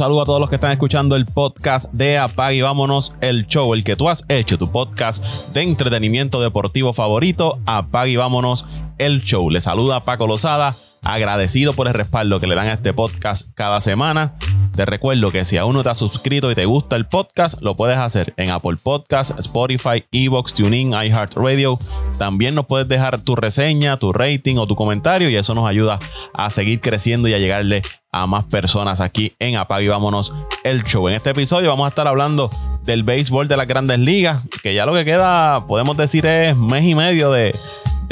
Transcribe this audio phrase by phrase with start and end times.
[0.00, 3.74] Saludo a todos los que están escuchando el podcast de Apag y vámonos el show,
[3.74, 8.64] el que tú has hecho, tu podcast de entretenimiento deportivo favorito, Apag y vámonos
[8.96, 9.50] el show.
[9.50, 10.74] Le saluda Paco Lozada,
[11.04, 14.34] agradecido por el respaldo que le dan a este podcast cada semana.
[14.74, 17.76] Te recuerdo que si aún no te has suscrito y te gusta el podcast, lo
[17.76, 21.78] puedes hacer en Apple Podcasts, Spotify, Evox, TuneIn, iHeartRadio.
[22.18, 25.98] También nos puedes dejar tu reseña, tu rating o tu comentario y eso nos ayuda
[26.32, 30.82] a seguir creciendo y a llegarle a más personas aquí en Apague y Vámonos el
[30.82, 31.08] Show.
[31.08, 32.50] En este episodio vamos a estar hablando
[32.84, 36.84] del béisbol de las grandes ligas, que ya lo que queda, podemos decir, es mes
[36.84, 37.52] y medio de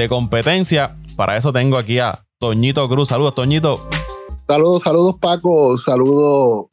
[0.09, 0.97] competencia.
[1.17, 3.09] Para eso tengo aquí a Toñito Cruz.
[3.09, 3.81] Saludos, Toñito.
[4.47, 5.77] Saludos, saludos, Paco.
[5.77, 6.67] Saludos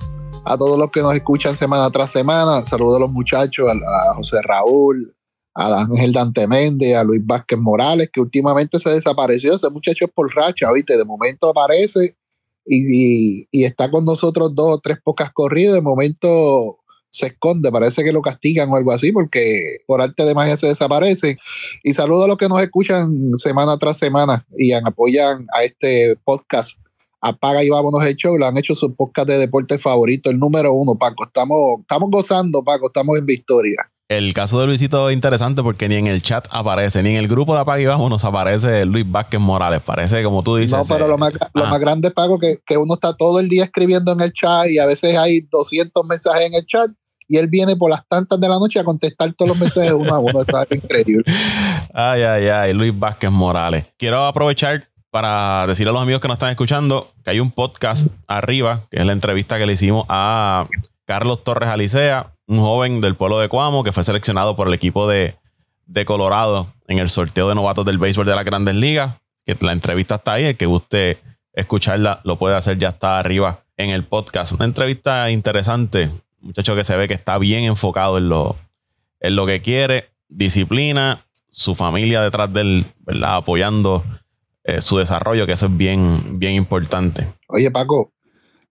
[0.45, 2.61] a todos los que nos escuchan semana tras semana.
[2.61, 5.15] Saludos a los muchachos, a, José Raúl,
[5.55, 9.55] a Ángel Dante Méndez, a Luis Vázquez Morales, que últimamente se desapareció.
[9.55, 10.97] Ese muchacho es por racha, ¿viste?
[10.97, 12.15] De momento aparece
[12.63, 16.77] y, está con nosotros dos o tres pocas corridas, de momento
[17.15, 20.67] se esconde, parece que lo castigan o algo así, porque por arte de magia se
[20.67, 21.37] desaparece.
[21.83, 26.77] Y saludo a los que nos escuchan semana tras semana y apoyan a este podcast.
[27.21, 30.73] Apaga y vámonos el show, lo han hecho su podcast de deporte favorito, el número
[30.73, 31.25] uno, Paco.
[31.25, 33.77] Estamos, estamos gozando, Paco, estamos en victoria.
[34.07, 37.27] El caso de Luisito es interesante porque ni en el chat aparece, ni en el
[37.27, 39.81] grupo de Apaga y Vámonos aparece Luis Vázquez Morales.
[39.81, 40.77] Parece como tú dices.
[40.77, 43.63] No, pero lo, más, lo más grande, Paco, que, que uno está todo el día
[43.63, 46.91] escribiendo en el chat y a veces hay 200 mensajes en el chat
[47.27, 50.13] y él viene por las tantas de la noche a contestar todos los mensajes uno
[50.13, 50.41] a uno.
[50.41, 51.23] Está increíble.
[51.93, 53.87] Ay, ay, ay, Luis Vázquez Morales.
[53.97, 58.07] Quiero aprovechar para decir a los amigos que nos están escuchando que hay un podcast
[58.27, 60.67] arriba, que es la entrevista que le hicimos a
[61.05, 65.07] Carlos Torres Alicea, un joven del pueblo de Cuamo que fue seleccionado por el equipo
[65.07, 65.35] de,
[66.05, 69.15] Colorado en el sorteo de novatos del béisbol de las grandes ligas.
[69.45, 71.19] Que la entrevista está ahí, el que guste
[71.53, 74.51] escucharla lo puede hacer, ya está arriba en el podcast.
[74.51, 76.11] Una entrevista interesante,
[76.45, 78.55] muchacho que se ve que está bien enfocado en lo,
[79.19, 83.37] en lo que quiere, disciplina, su familia detrás de él, ¿verdad?
[83.37, 84.03] Apoyando
[84.63, 87.27] eh, su desarrollo, que eso es bien, bien importante.
[87.47, 88.11] Oye, Paco,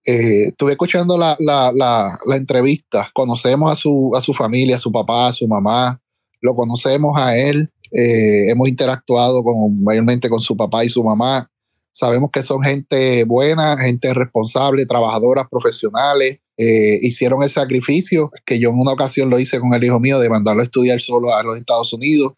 [0.07, 4.93] eh, estuve escuchando la, la, la, entrevista, conocemos a su, a su familia, a su
[4.93, 6.01] papá, a su mamá,
[6.41, 11.51] lo conocemos a él, eh, hemos interactuado con, mayormente con su papá y su mamá,
[11.91, 18.71] sabemos que son gente buena, gente responsable, trabajadoras, profesionales, eh, hicieron el sacrificio, que yo
[18.71, 21.43] en una ocasión lo hice con el hijo mío de mandarlo a estudiar solo a
[21.43, 22.35] los Estados Unidos,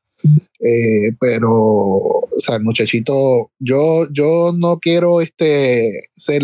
[1.20, 6.42] pero, o sea, el muchachito, yo, yo no quiero este, ser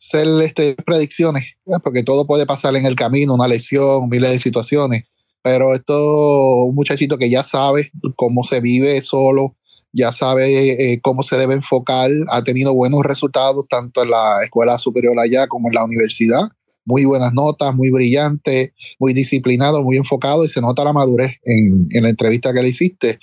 [0.00, 1.44] ser este, predicciones,
[1.84, 5.04] porque todo puede pasar en el camino, una lesión, miles de situaciones.
[5.42, 9.56] Pero esto, un muchachito que ya sabe cómo se vive solo,
[9.92, 14.78] ya sabe eh, cómo se debe enfocar, ha tenido buenos resultados tanto en la escuela
[14.78, 16.48] superior allá como en la universidad
[16.84, 21.88] muy buenas notas, muy brillante, muy disciplinado, muy enfocado y se nota la madurez en,
[21.90, 23.18] la entrevista que le hiciste.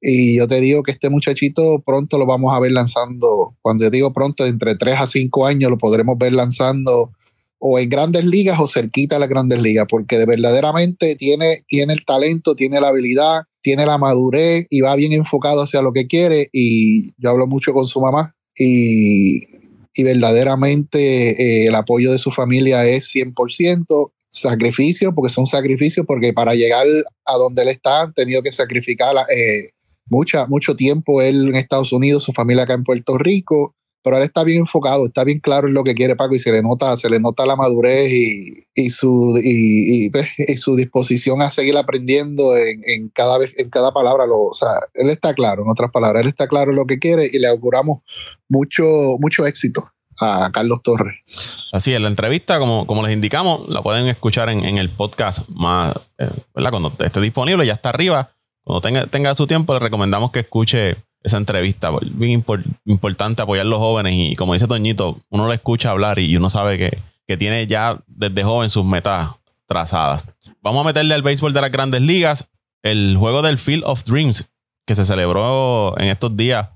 [0.00, 3.90] Y yo te digo que este muchachito pronto lo vamos a ver lanzando, cuando yo
[3.90, 7.12] digo pronto, entre 3 a 5 años lo podremos ver lanzando
[7.58, 11.94] o en grandes ligas o cerquita a las grandes ligas, porque de verdaderamente tiene, tiene
[11.94, 16.06] el talento, tiene la habilidad, tiene la madurez y va bien enfocado hacia lo que
[16.06, 16.50] quiere.
[16.52, 19.55] Y yo hablo mucho con su mamá y
[19.96, 24.12] y verdaderamente eh, el apoyo de su familia es 100%.
[24.28, 26.86] Sacrificio, porque son sacrificios, porque para llegar
[27.24, 29.70] a donde él está han tenido que sacrificar eh,
[30.06, 33.74] mucha, mucho tiempo él en Estados Unidos, su familia acá en Puerto Rico,
[34.06, 36.52] pero él está bien enfocado, está bien claro en lo que quiere Paco y se
[36.52, 39.36] le nota, se le nota la madurez y, su,
[40.12, 44.26] pues, su disposición a seguir aprendiendo en, cada vez, en cada palabra.
[44.30, 47.28] O sea, él está claro, en otras palabras, él está claro en lo que quiere
[47.32, 48.02] y le auguramos
[48.48, 49.90] mucho, éxito
[50.20, 51.16] a Carlos Torres.
[51.72, 56.30] Así es, la entrevista, como, les indicamos, la pueden escuchar en, el podcast más, eh,
[56.54, 56.70] ¿verdad?
[56.70, 58.30] Cuando esté disponible, ya está arriba.
[58.62, 60.94] Cuando tenga su tiempo, le recomendamos que escuche
[61.26, 61.90] esa entrevista.
[62.12, 62.44] Bien
[62.84, 66.48] importante apoyar a los jóvenes y como dice Toñito, uno lo escucha hablar y uno
[66.48, 69.30] sabe que, tiene ya desde joven sus metas
[69.66, 70.24] trazadas.
[70.62, 72.48] Vamos a meterle al béisbol de las grandes ligas
[72.84, 74.48] el juego del Field of Dreams
[74.86, 76.68] que se celebró en estos días.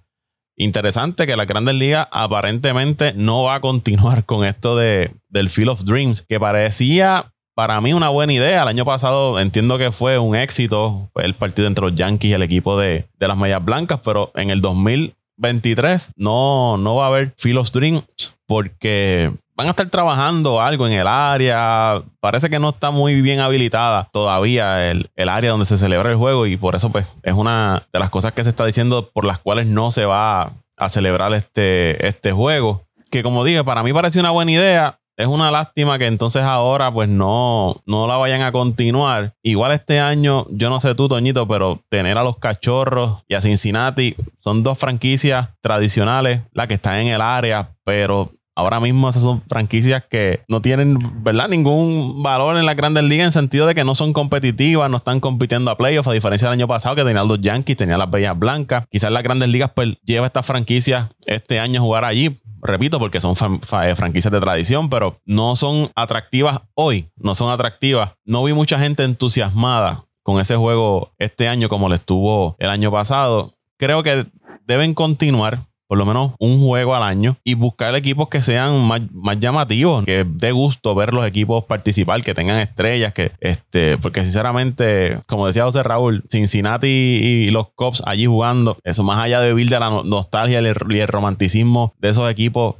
[0.56, 5.70] Interesante que la Grandes Ligas aparentemente no va a continuar con esto de, del Field
[5.70, 8.62] of Dreams, que parecía para mí una buena idea.
[8.62, 12.40] El año pasado entiendo que fue un éxito el partido entre los Yankees y el
[12.40, 17.70] equipo de, las Medias Blancas, pero en el 2023 no, no va a haber of
[17.70, 22.02] Dreams porque van a estar trabajando algo en el área.
[22.20, 26.16] Parece que no está muy bien habilitada todavía el, el, área donde se celebra el
[26.16, 29.26] juego y por eso pues es una de las cosas que se está diciendo por
[29.26, 32.86] las cuales no se va a celebrar este, este juego.
[33.10, 36.92] Que como dije, para mí parece una buena idea es una lástima que entonces ahora
[36.92, 39.34] pues no, no la vayan a continuar.
[39.42, 43.40] Igual este año, yo no sé tú, Toñito, pero tener a los cachorros y a
[43.40, 49.22] Cincinnati son dos franquicias tradicionales, las que están en el área, pero Ahora mismo esas
[49.22, 51.48] son franquicias que no tienen, ¿verdad?
[51.48, 55.18] Ningún valor en la grandes ligas en sentido de que no son competitivas, no están
[55.18, 58.38] compitiendo a playoffs, a diferencia del año pasado que tenían los Yankees, tenían las Bellas
[58.38, 58.84] Blancas.
[58.90, 62.38] Quizás las grandes ligas pues lleva estas franquicias este año a jugar allí.
[62.62, 63.34] Repito, porque son
[63.82, 68.12] eh, franquicias de tradición, pero no son atractivas hoy, no son atractivas.
[68.24, 72.90] No vi mucha gente entusiasmada con ese juego este año como lo estuvo el año
[72.90, 73.52] pasado.
[73.78, 74.26] Creo que
[74.66, 79.40] deben continuar por lo menos un juego al año y buscar equipos que sean más,
[79.40, 85.18] llamativos, que dé gusto ver los equipos participar, que tengan estrellas, que este, porque sinceramente,
[85.26, 89.68] como decía José Raúl, Cincinnati y los Cubs allí jugando, eso más allá de vivir
[89.68, 92.76] de la nostalgia y el, romanticismo de esos equipos,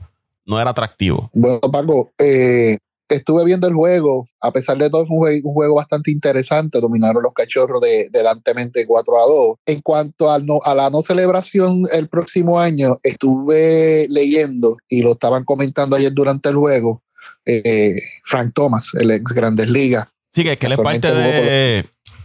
[0.47, 1.31] no era atractivo.
[1.35, 2.79] Bueno, Paco, eh,
[3.17, 6.81] estuve viendo el juego, a pesar de todo, es un, juego, bastante interesante.
[6.81, 9.59] Dominaron los cachorros de, delantemente 4 a 2.
[9.67, 15.13] En cuanto a, no, a la no celebración el próximo año, estuve leyendo y lo
[15.13, 17.03] estaban comentando ayer durante el juego.
[17.47, 20.07] Eh, Frank Thomas, el ex Grandes Ligas.
[20.33, 21.85] Sí, que, él es parte de.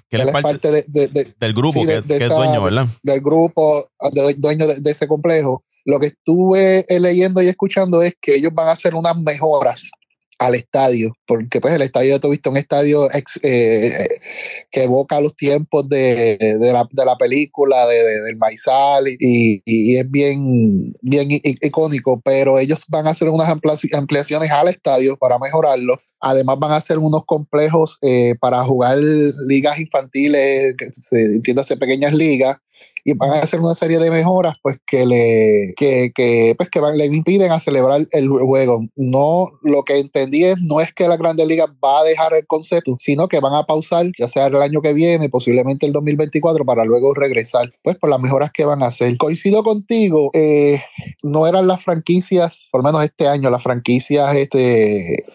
[0.10, 0.86] Que él es parte,
[1.40, 2.88] del grupo, que, es dueño, ¿verdad?
[3.02, 3.90] Del grupo,
[4.38, 5.64] dueño de, ese complejo.
[5.84, 9.92] Lo que estuve leyendo y escuchando es que ellos van a hacer unas mejoras
[10.40, 13.10] al estadio, porque pues el estadio de visto un estadio
[13.42, 14.08] eh,
[14.72, 20.10] que evoca los tiempos de, la, de la, película, de, del Maizal, y, y, es
[20.10, 25.98] bien, bien icónico, pero ellos van a hacer unas ampliaciones al estadio para mejorarlo.
[26.20, 28.98] Además van a hacer unos complejos eh, para jugar
[29.48, 30.76] ligas infantiles,
[31.12, 32.58] entiéndase pequeñas ligas,
[33.08, 36.82] y van a hacer una serie de mejoras pues que le que, que pues que
[36.82, 38.84] le impiden a celebrar el juego.
[38.96, 42.48] No, lo que entendí es no es que la Grandes Ligas va a dejar el
[42.48, 46.66] concepto, sino que van a pausar, ya sea el año que viene, posiblemente el 2024,
[46.66, 49.16] para luego regresar, pues por las mejoras que van a hacer.
[49.18, 50.82] Coincido contigo, eh,
[51.22, 55.26] no eran las franquicias, por lo menos este año, las franquicias este,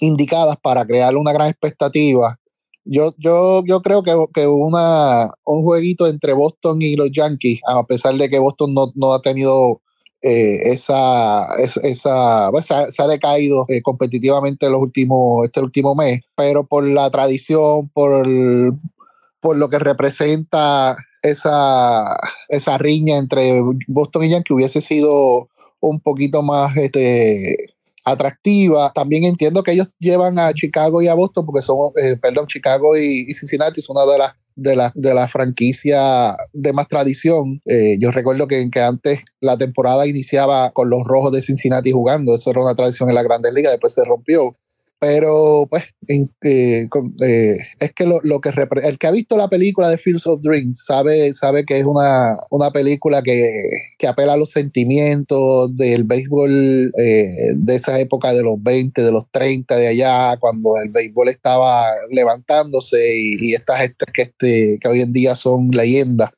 [0.00, 2.39] indicadas para crear una gran expectativa
[2.84, 7.84] yo, yo, yo creo que, que una, un jueguito entre Boston y los Yankees, a
[7.84, 9.80] pesar de que Boston no, ha tenido
[10.22, 16.66] eh, esa, esa, pues, se, ha, decaído eh, competitivamente los últimos, este último mes, pero
[16.66, 18.26] por la tradición, por,
[19.40, 22.16] por lo que representa esa,
[22.48, 25.48] esa riña entre Boston y Yankees hubiese sido
[25.80, 27.56] un poquito más este,
[28.12, 28.92] atractiva.
[28.94, 32.96] También entiendo que ellos llevan a Chicago y a Boston porque son, eh, perdón, Chicago
[32.96, 37.62] y, Cincinnati son una de las de la, de la franquicia de más tradición.
[37.64, 42.34] Eh, yo recuerdo que, que, antes la temporada iniciaba con los rojos de Cincinnati jugando,
[42.34, 44.54] eso era una tradición en la Grandes Ligas, después se rompió.
[45.00, 48.50] Pero, pues, eh, eh, es que lo, que
[48.82, 52.36] el que ha visto la película de Fields of Dreams sabe, sabe que es una,
[52.50, 53.50] una película que,
[53.98, 59.10] que, apela a los sentimientos del béisbol eh, de esa época de los 20, de
[59.10, 65.00] los 30, de allá, cuando el béisbol estaba levantándose y, estas que, este, que hoy
[65.00, 66.28] en día son leyendas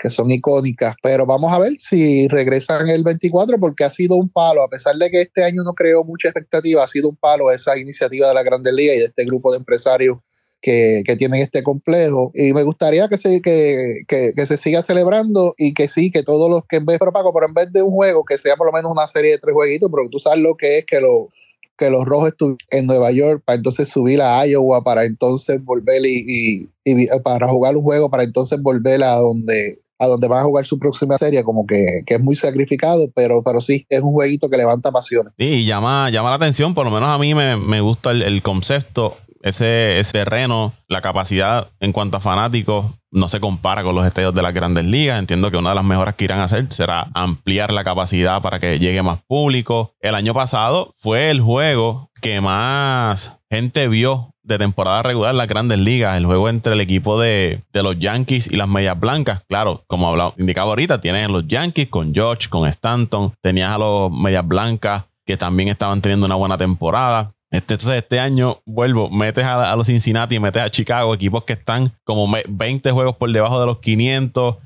[0.00, 4.30] que son icónicas, pero vamos a ver si regresan el 24 porque ha sido un
[4.30, 7.50] palo, a pesar de que este año no creó mucha expectativa, ha sido un palo
[7.50, 10.16] esa iniciativa de la Grandes Ligas y de este grupo de empresarios
[10.62, 12.30] que, que, tienen este complejo.
[12.34, 16.22] Y me gustaría que se, que, que, que, se siga celebrando y que sí, que
[16.22, 18.56] todos los que en vez, pero Paco, pero en vez de un juego, que sea
[18.56, 21.00] por lo menos una serie de tres jueguitos, porque tú sabes lo que es que,
[21.00, 21.28] lo,
[21.76, 26.00] que los rojos estuvieron en Nueva York para entonces subir a Iowa, para entonces volver
[26.04, 26.68] y
[27.22, 30.78] para jugar un juego, para entonces volver a donde a donde van a jugar su
[30.78, 34.90] próxima serie, como que, es muy sacrificado, pero, pero sí, es un jueguito que levanta
[34.90, 35.34] pasiones.
[35.38, 40.00] Sí, llama, llama la atención, por lo menos a mí me, gusta el, concepto, ese,
[40.00, 44.40] ese terreno, la capacidad en cuanto a fanáticos, no se compara con los estadios de
[44.40, 45.18] las grandes ligas.
[45.18, 48.58] Entiendo que una de las mejoras que irán a hacer será ampliar la capacidad para
[48.58, 49.94] que llegue más público.
[50.00, 55.78] El año pasado fue el juego que más gente vio de temporada regular las grandes
[55.78, 59.42] ligas, el juego entre el equipo de, los Yankees y las Medias Blancas.
[59.48, 64.10] Claro, como hablado, indicaba ahorita, tienes los Yankees con George, con Stanton, tenías a los
[64.12, 67.32] Medias Blancas que también estaban teniendo una buena temporada.
[67.50, 71.52] Este, entonces, este año vuelvo, metes a, a, los Cincinnati, metes a Chicago, equipos que
[71.52, 74.56] están como 20 juegos por debajo de los 500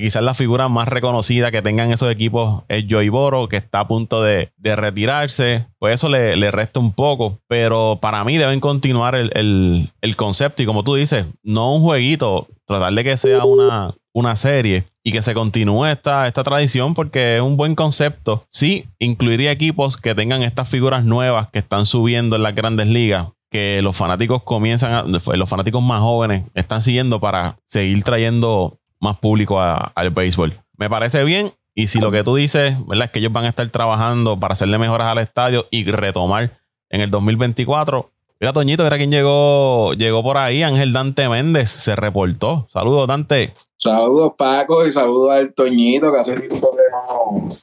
[0.00, 3.88] quizás la figura más reconocida que tengan esos equipos es Joey Boro, que está a
[3.88, 5.66] punto de, retirarse.
[5.78, 7.38] Pues eso le, resta un poco.
[7.48, 10.62] Pero para mí deben continuar el, concepto.
[10.62, 15.12] Y como tú dices, no un jueguito, tratar de que sea una, una serie y
[15.12, 18.44] que se continúe esta, esta tradición porque es un buen concepto.
[18.48, 23.28] Sí, incluiría equipos que tengan estas figuras nuevas que están subiendo en las grandes ligas,
[23.50, 29.18] que los fanáticos comienzan, a, los fanáticos más jóvenes están siguiendo para seguir trayendo más
[29.18, 30.60] público al béisbol.
[30.76, 33.06] Me parece bien y si lo que tú dices, ¿verdad?
[33.06, 36.58] Es que ellos van a estar trabajando para hacerle mejoras al estadio y retomar
[36.90, 38.10] en el 2024.
[38.40, 40.62] Mira, Toñito, era quien llegó, llegó por ahí.
[40.62, 42.66] Ángel Dante Méndez se reportó.
[42.70, 43.52] Saludos, Dante.
[43.76, 46.74] Saludos, Paco, y saludos al Toñito, que hace tiempo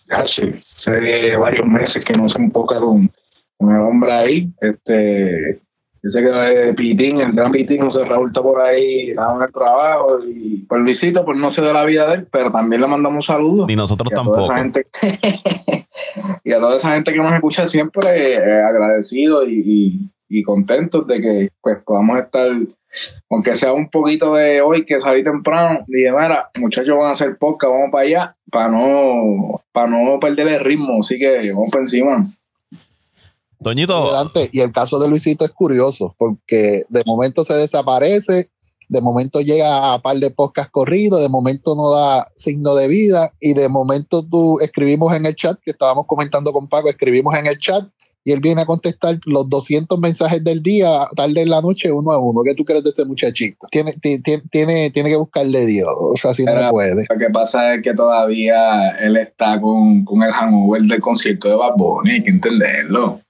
[0.07, 3.11] que hace, varios meses que no se enfoca con,
[3.59, 4.53] el hombre ahí.
[4.61, 5.61] Este,
[6.03, 10.57] Dice que Pitín, el gran Pitín, José Raúl está por ahí dando el trabajo y
[10.67, 13.69] por Luisito, pues no sé de la vida de él, pero también le mandamos saludos.
[13.69, 14.47] Y nosotros tampoco.
[16.43, 21.15] y a toda esa gente que nos escucha siempre eh, agradecidos y, y, contentos de
[21.15, 22.49] que pues podamos estar,
[23.29, 27.37] aunque sea un poquito de hoy que salí temprano, dije, mira, muchachos van a hacer
[27.37, 31.81] podcast, vamos para allá, para no, para no perder el ritmo, así que vamos para
[31.81, 32.23] encima.
[33.61, 34.11] Toñito.
[34.51, 38.49] Y el caso de Luisito es curioso, porque de momento se desaparece,
[38.89, 43.33] de momento llega a par de podcast corridos, de momento no da signo de vida,
[43.39, 47.47] y de momento tú escribimos en el chat, que estábamos comentando con Paco, escribimos en
[47.47, 47.85] el chat,
[48.23, 52.11] y él viene a contestar los 200 mensajes del día, tarde en la noche, uno
[52.11, 52.41] a uno.
[52.43, 53.65] ¿Qué tú crees de ese muchachito?
[53.71, 57.05] Tiene, tiene, tiene, que buscarle Dios, o sea, si no puede.
[57.09, 61.55] Lo que pasa es que todavía él está con, con el hangover del concierto de
[61.55, 63.21] Bad Bunny, hay que entenderlo.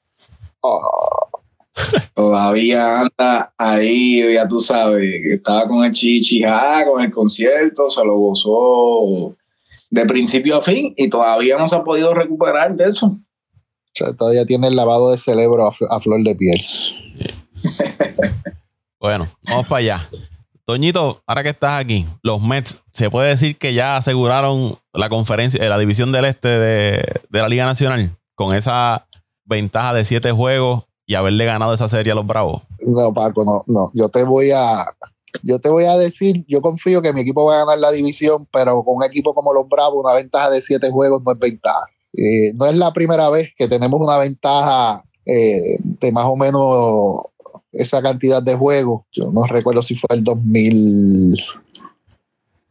[2.14, 8.18] Todavía anda ahí, ya tú sabes, estaba con el chichijá, con el concierto, se lo
[8.18, 9.36] gozó
[9.92, 13.08] de principio a fin y todavía no se ha podido recuperar de eso.
[13.08, 13.20] O
[13.94, 16.66] sea, todavía tiene el lavado de cerebro a, flor de piel.
[19.00, 20.10] bueno, vamos para allá.
[20.66, 25.68] Toñito, ahora que estás aquí, los Mets, ¿se puede decir que ya aseguraron la conferencia,
[25.70, 28.12] la división del este de, de la Liga Nacional?
[28.36, 29.07] Con esa
[29.48, 32.62] ventaja de siete juegos y haberle ganado esa serie a los Bravos?
[32.86, 33.92] No, Paco, no, no.
[33.94, 34.86] Yo te voy a,
[35.44, 38.48] yo te voy a decir, yo confío que mi equipo va a ganar la división,
[38.52, 41.86] pero con un equipo como los Bravos, una ventaja de siete juegos no es ventaja.
[42.14, 47.22] Eh, no es la primera vez que tenemos una ventaja eh, de más o menos
[47.72, 49.04] esa cantidad de juegos.
[49.12, 51.36] Yo no recuerdo si fue el 2000,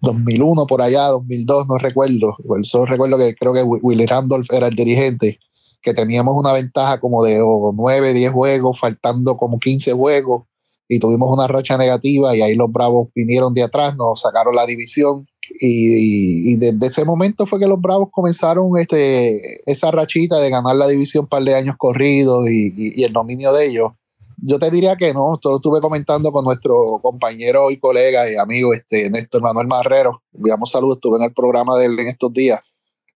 [0.00, 2.37] 2001 por allá, 2002, no recuerdo.
[2.62, 5.38] Solo recuerdo que creo que Willy Randolph era el dirigente
[5.87, 10.43] que teníamos una ventaja como de 9, 10 juegos, faltando como 15 juegos,
[10.88, 14.66] y tuvimos una racha negativa y ahí los Bravos vinieron de atrás, nos sacaron la
[14.66, 15.28] división.
[15.61, 19.40] Y, desde ese momento fue que los Bravos comenzaron este,
[19.71, 23.66] esa rachita de ganar la división un par de años corridos y, el dominio de
[23.66, 23.93] ellos.
[24.38, 28.35] Yo te diría que no, esto lo estuve comentando con nuestro compañero y colega y
[28.35, 30.23] amigo este, Néstor Manuel Marrero.
[30.35, 32.59] Enviamos saludos, estuve en el programa de él en estos días.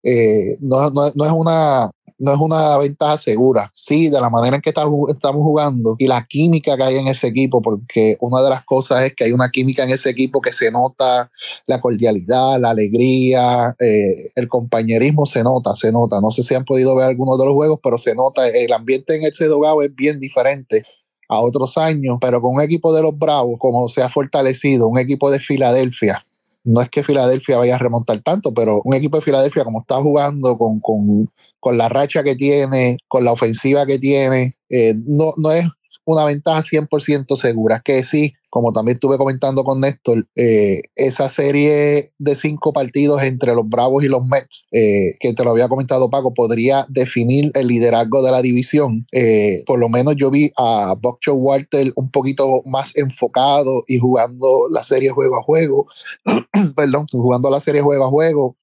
[0.03, 3.71] Eh, no, no, es una, no es una ventaja segura.
[3.73, 7.27] Sí, de la manera en que estamos jugando y la química que hay en ese
[7.27, 10.51] equipo, porque una de las cosas es que hay una química en ese equipo que
[10.51, 11.31] se nota
[11.65, 16.19] la cordialidad, la alegría, eh, el compañerismo se nota, se nota.
[16.21, 18.47] No sé si han podido ver algunos de los juegos, pero se nota.
[18.47, 20.83] El ambiente en el Cedogao es bien diferente
[21.29, 24.97] a otros años, pero con un equipo de los Bravos, como se ha fortalecido, un
[24.97, 26.21] equipo de Filadelfia,
[26.63, 29.95] no es que Filadelfia vaya a remontar tanto, pero un equipo de Filadelfia como está
[29.97, 35.51] jugando con, con, la racha que tiene, con la ofensiva que tiene, eh, no, no
[35.51, 35.65] es
[36.05, 42.11] una ventaja 100% segura, que sí, como también estuve comentando con Néstor, eh, esa serie
[42.17, 46.09] de cinco partidos entre los Bravos y los Mets, eh, que te lo había comentado
[46.09, 49.05] Paco, podría definir el liderazgo de la división.
[49.11, 54.67] Eh, por lo menos yo vi a Buckshot Walter un poquito más enfocado y jugando
[54.71, 55.87] la serie juego a juego,
[56.75, 58.55] perdón, jugando la serie juego a juego.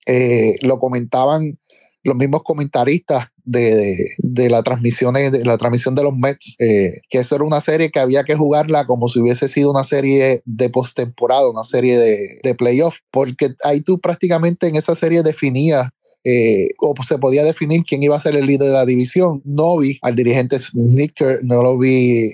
[0.63, 1.59] lo comentaban
[2.03, 7.19] los mismos comentaristas de, de, la, transmisión, de la transmisión de los Mets, eh, que
[7.19, 10.69] eso era una serie que había que jugarla como si hubiese sido una serie de
[10.69, 15.89] postemporada, una serie de, de playoff, porque ahí tú prácticamente en esa serie definías
[16.29, 19.43] eh, o se podía definir quién iba a ser el líder de la división.
[19.45, 22.33] No vi al dirigente Snicker, no lo vi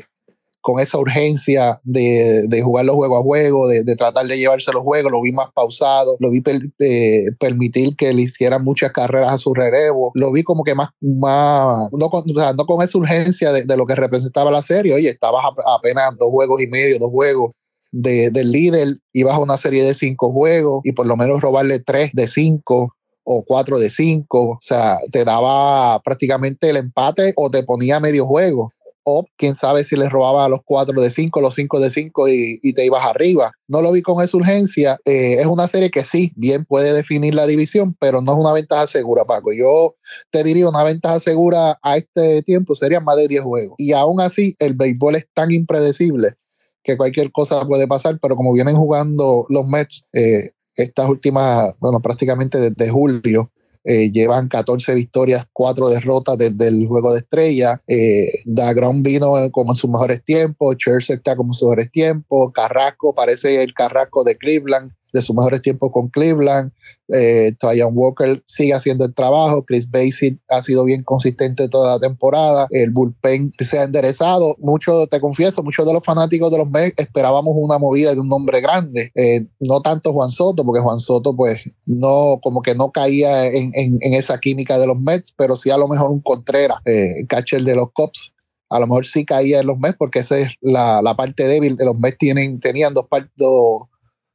[0.62, 4.72] con esa urgencia de, de jugar los juegos a juego, de, de, tratar de llevarse
[4.72, 6.42] los juegos, lo vi más pausado, lo vi
[6.78, 10.90] eh, permitir que le hicieran muchas carreras a su relevo, lo vi como que más,
[11.00, 15.10] más no, con, no con esa urgencia de, de, lo que representaba la serie, oye,
[15.10, 17.50] estabas apenas dos juegos y medio, dos juegos
[17.90, 21.80] de, del líder, ibas a una serie de cinco juegos y por lo menos robarle
[21.80, 27.50] tres de cinco o cuatro de cinco, o sea, te daba prácticamente el empate o
[27.50, 28.72] te ponía medio juego
[29.04, 32.28] o quién sabe si les robaba a los 4 de 5, los 5 de 5
[32.28, 33.52] y, te ibas arriba.
[33.68, 34.98] No lo vi con esa urgencia.
[35.04, 38.52] Eh, es una serie que sí, bien puede definir la división, pero no es una
[38.52, 39.52] ventaja segura, Paco.
[39.52, 39.96] Yo
[40.30, 43.74] te diría una ventaja segura a este tiempo sería más de 10 juegos.
[43.78, 46.34] Y aún así, el béisbol es tan impredecible
[46.82, 52.00] que cualquier cosa puede pasar, pero como vienen jugando los Mets eh, estas últimas, bueno,
[52.00, 53.50] prácticamente desde julio,
[53.84, 57.82] eh, llevan 14 victorias, 4 derrotas desde el juego de estrella.
[57.88, 62.52] Eh, Dagron vino como en sus mejores tiempos, Scherzer está como en sus mejores tiempos,
[62.52, 66.72] Carrasco parece el Carrasco de Cleveland de sus mejores tiempos con Cleveland.
[67.08, 67.52] Eh,
[67.92, 69.64] Walker sigue haciendo el trabajo.
[69.64, 72.66] Chris Basic ha sido bien consistente toda la temporada.
[72.70, 74.56] El bullpen se ha enderezado.
[74.58, 78.28] Mucho, te confieso, muchos de los fanáticos de los Mets esperábamos una movida de un
[78.28, 79.10] nombre grande.
[79.14, 83.72] Eh, no tanto Juan Soto, porque Juan Soto, pues, no, como que no caía en,
[84.14, 87.74] esa química de los Mets, pero sí a lo mejor un Contreras, eh, catcher de
[87.74, 88.32] los Cops
[88.72, 91.76] a lo mejor sí caía en los Mets porque esa es la, parte débil.
[91.78, 93.82] Los Mets tienen, tenían dos, dos,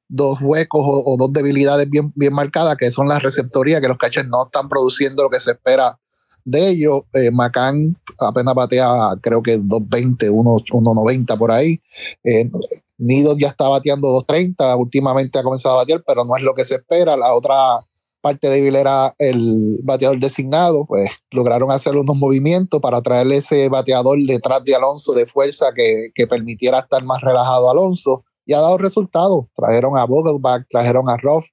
[0.09, 4.27] dos huecos o, dos debilidades bien, bien marcadas, que son las receptorías, que los catchers
[4.27, 5.99] no están produciendo lo que se espera
[6.45, 7.01] de ellos.
[7.13, 11.81] Eh, Macán apenas batea, creo que 220, 1.90 por ahí.
[12.23, 12.49] Eh,
[12.97, 16.65] Nido ya está bateando 230, últimamente ha comenzado a batear, pero no es lo que
[16.65, 17.15] se espera.
[17.15, 17.85] La otra
[18.21, 24.17] parte débil era el bateador designado, pues lograron hacer unos movimientos para traerle ese bateador
[24.25, 28.77] detrás de Alonso de fuerza que, que permitiera estar más relajado Alonso y ha dado
[28.77, 29.45] resultados.
[29.55, 31.45] Trajeron a Vogelbach, trajeron a Roth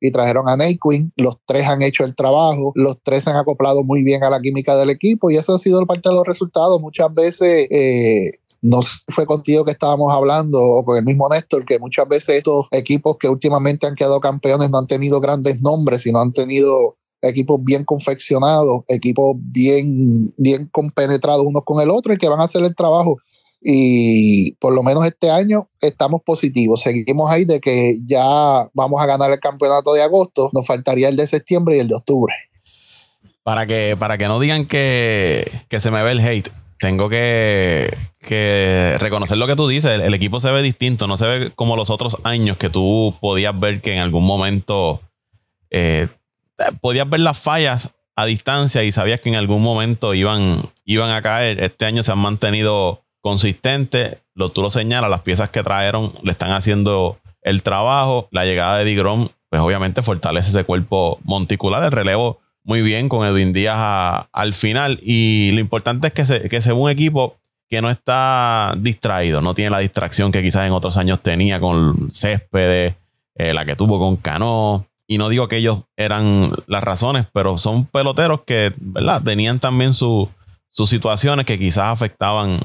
[0.00, 1.12] y trajeron a Naquin.
[1.16, 4.40] Los tres han hecho el trabajo, los tres se han acoplado muy bien a la
[4.40, 6.80] química del equipo y eso ha sido parte de los resultados.
[6.80, 8.80] Muchas veces eh, no
[9.14, 13.16] fue contigo que estábamos hablando o con el mismo Néstor, que muchas veces estos equipos
[13.18, 17.84] que últimamente han quedado campeones no han tenido grandes nombres, sino han tenido equipos bien
[17.84, 22.74] confeccionados, equipos bien, bien compenetrados unos con el otro y que van a hacer el
[22.74, 23.18] trabajo
[23.60, 26.80] y por lo menos este año estamos positivos.
[26.80, 30.50] Seguimos ahí de que ya vamos a ganar el campeonato de agosto.
[30.52, 32.34] Nos faltaría el de septiembre y el de octubre.
[33.42, 37.90] Para que, para que no digan que, se me ve el hate, tengo que,
[38.98, 40.00] reconocer lo que tú dices.
[40.00, 43.58] El, equipo se ve distinto, no se ve como los otros años que tú podías
[43.58, 45.00] ver que en algún momento
[45.70, 46.08] eh,
[46.80, 51.20] podías ver las fallas a distancia y sabías que en algún momento iban, iban a
[51.20, 51.62] caer.
[51.62, 54.18] Este año se han mantenido consistente.
[54.34, 58.28] Lo, tú lo señalas, las piezas que trajeron le están haciendo el trabajo.
[58.30, 61.82] La llegada de Digrom, pues obviamente fortalece ese cuerpo monticular.
[61.82, 65.00] El relevo muy bien con Edwin Díaz al final.
[65.02, 67.36] Y lo importante es que, se, que sea un equipo
[67.68, 72.10] que no está distraído, no tiene la distracción que quizás en otros años tenía con
[72.10, 72.96] Céspedes,
[73.36, 74.86] eh, la que tuvo con Cano.
[75.06, 79.22] Y no digo que ellos eran las razones, pero son peloteros que, ¿verdad?
[79.22, 80.28] Tenían también sus
[80.70, 82.60] situaciones que quizás afectaban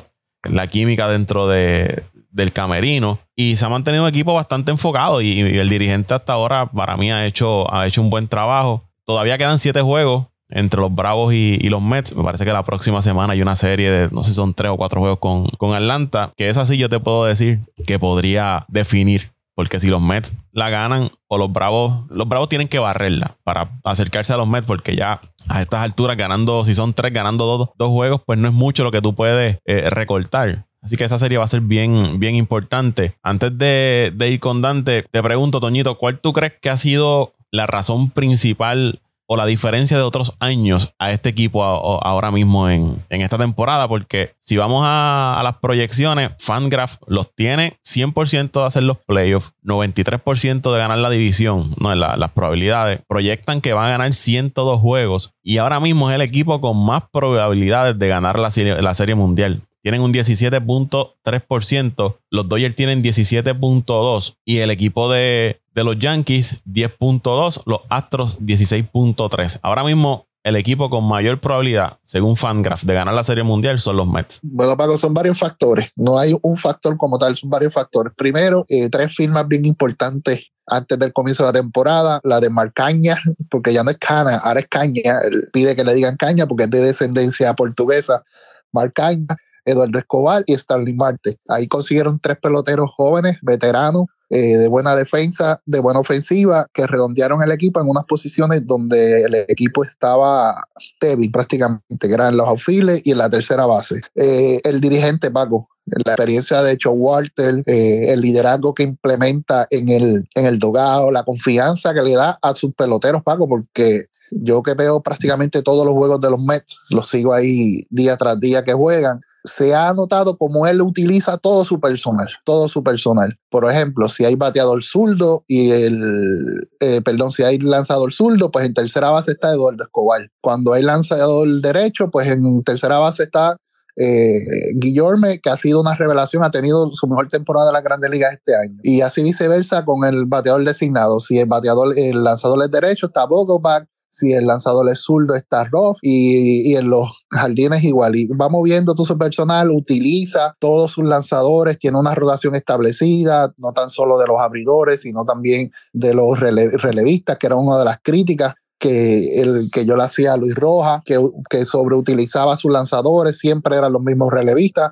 [0.50, 2.04] la química dentro de,
[2.36, 6.70] del camerino y se ha mantenido un equipo bastante enfocado y, el dirigente hasta ahora
[6.70, 8.84] para mí ha hecho, ha hecho un buen trabajo.
[9.06, 12.16] Todavía quedan siete juegos entre los Bravos y, los Mets.
[12.16, 14.72] Me parece que la próxima semana hay una serie de, no sé si son tres
[14.72, 18.66] o cuatro juegos con, con Atlanta, que es así yo te puedo decir que podría
[18.68, 23.38] definir porque si los Mets la ganan o los Bravos, los Bravos tienen que barrerla
[23.44, 27.46] para acercarse a los Mets porque ya a estas alturas ganando, si son tres, ganando
[27.46, 30.66] dos, dos juegos, pues no es mucho lo que tú puedes eh, recortar.
[30.82, 33.16] Así que esa serie va a ser bien, bien importante.
[33.24, 37.34] Antes de, de ir con Dante, te pregunto, Toñito, ¿cuál tú crees que ha sido
[37.52, 42.98] la razón principal o la diferencia de otros años a este equipo ahora mismo en,
[43.10, 48.98] esta temporada, porque si vamos a, las proyecciones, Fangraph los tiene 100% de hacer los
[48.98, 54.80] playoffs, 93% de ganar la división, no, las probabilidades, proyectan que van a ganar 102
[54.80, 59.16] juegos y ahora mismo es el equipo con más probabilidades de ganar la la serie
[59.16, 59.62] mundial.
[59.82, 67.82] Tienen un 17.3%, los Dodgers tienen 17.2% y el equipo de, los Yankees 10.2%, los
[67.90, 69.60] Astros 16.3%.
[69.62, 73.98] Ahora mismo el equipo con mayor probabilidad, según Fangraph, de ganar la Serie Mundial son
[73.98, 74.40] los Mets.
[74.44, 75.90] Bueno, Paco, son varios factores.
[75.96, 78.14] No hay un factor como tal, son varios factores.
[78.16, 83.18] Primero, eh, tres firmas bien importantes antes del comienzo de la temporada, la de Marcaña,
[83.50, 86.66] porque ya no es Cana, ahora es Caña, Él pide que le digan Caña porque
[86.66, 88.24] es de descendencia portuguesa.
[88.72, 89.26] Marcaña,
[89.66, 91.40] Eduardo Escobar y Stanley Marte.
[91.48, 97.44] Ahí consiguieron tres peloteros jóvenes, veteranos, eh, de buena defensa, de buena ofensiva, que redondearon
[97.44, 100.68] el equipo en unas posiciones donde el equipo estaba
[101.00, 104.02] débil prácticamente, que eran los auxiles y en la tercera base.
[104.16, 109.90] Eh, el dirigente Paco, la experiencia de Joe Walter, eh, el liderazgo que implementa en
[109.90, 114.64] el, en el dogado, la confianza que le da a sus peloteros, Paco, porque yo
[114.64, 118.64] que veo prácticamente todos los juegos de los Mets, los sigo ahí día tras día
[118.64, 123.38] que juegan se ha notado como él utiliza todo su personal, todo su personal.
[123.50, 128.66] Por ejemplo, si hay bateador zurdo y el, eh, perdón, si hay lanzador zurdo, pues
[128.66, 130.30] en tercera base está Eduardo Escobar.
[130.42, 133.58] Cuando hay lanzador derecho, pues en tercera base está
[133.98, 134.40] eh,
[134.76, 138.34] Guillorme, que ha sido una revelación, ha tenido su mejor temporada de la Grandes Ligas
[138.34, 138.78] este año.
[138.84, 141.20] Y así viceversa con el bateador designado.
[141.20, 145.66] Si el bateador, el lanzador es derecho, está Vogelbach si el lanzador es zurdo está
[145.66, 148.16] rough y, y, en los jardines igual.
[148.16, 153.90] Y va moviendo su personal, utiliza todos sus lanzadores, tiene una rotación establecida, no tan
[153.90, 158.54] solo de los abridores, sino también de los relevistas, que era una de las críticas
[158.80, 163.76] que, el, que yo le hacía a Luis Rojas, que, que sobreutilizaba sus lanzadores, siempre
[163.76, 164.92] eran los mismos relevistas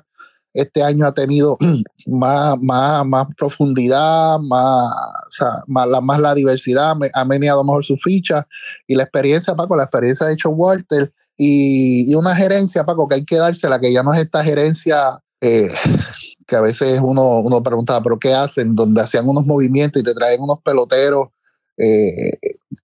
[0.54, 1.58] este año ha tenido
[2.06, 4.90] más, más, más profundidad, más,
[5.68, 8.46] la, más la diversidad, ha meneado mejor su ficha
[8.86, 13.16] y la experiencia, Paco, la experiencia de hecho Walter y, y, una gerencia, Paco, que
[13.16, 15.68] hay que dársela, que ya no es esta gerencia eh,
[16.46, 18.74] que a veces uno, uno preguntaba, pero ¿qué hacen?
[18.74, 21.28] Donde hacían unos movimientos y te traen unos peloteros
[21.76, 22.30] eh,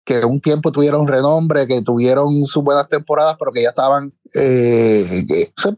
[0.04, 5.04] que un tiempo tuvieron renombre, que tuvieron sus buenas temporadas, pero que ya estaban, eh,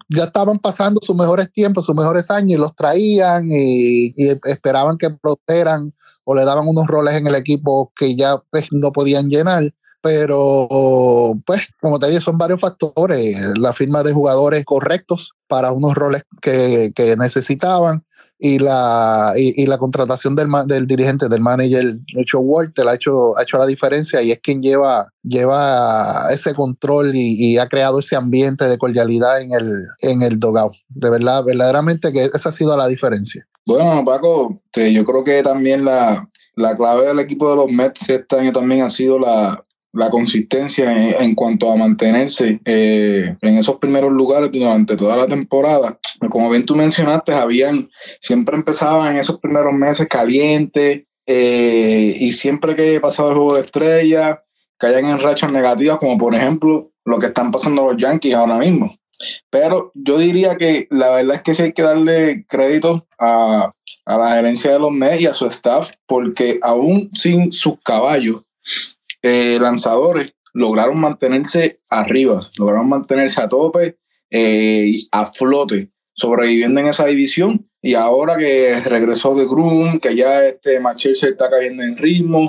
[0.08, 4.12] ya estaban pasando sus mejores tiempos, sus mejores años, y los traían y,
[4.44, 5.92] esperaban que prosperan
[6.24, 9.74] o le daban unos roles en el equipo que ya pues, no podían llenar.
[10.00, 13.38] Pero, pues, como te dije, son varios factores.
[13.56, 18.04] La firma de jugadores correctos para unos roles que, que necesitaban
[18.44, 23.42] y la, y, la contratación del, del dirigente, del manager, hecho Walter, ha hecho, ha
[23.44, 28.64] hecho la diferencia y es quien lleva, lleva ese control y, ha creado ese ambiente
[28.64, 30.74] de cordialidad en el, en el dogout.
[30.88, 33.46] De verdad, verdaderamente que esa ha sido la diferencia.
[33.64, 38.40] Bueno, Paco, yo creo que también la, la clave del equipo de los Mets este
[38.40, 44.10] año también ha sido la, la consistencia en, cuanto a mantenerse eh, en esos primeros
[44.10, 45.98] lugares durante toda la temporada.
[46.30, 52.74] Como bien tú mencionaste, habían, siempre empezaban en esos primeros meses calientes eh, y siempre
[52.74, 54.42] que pasaba el juego de estrella,
[54.78, 58.96] caían en rachas negativas, como por ejemplo lo que están pasando los Yankees ahora mismo.
[59.50, 63.70] Pero yo diría que la verdad es que sí hay que darle crédito a,
[64.04, 68.42] a la gerencia de los Mets y a su staff, porque aún sin sus caballos,
[69.22, 73.96] eh, lanzadores lograron mantenerse arriba, lograron mantenerse a tope,
[74.30, 77.68] eh, a flote, sobreviviendo en esa división.
[77.80, 82.46] Y ahora que regresó de Groom, que ya este Machel se está cayendo en ritmo,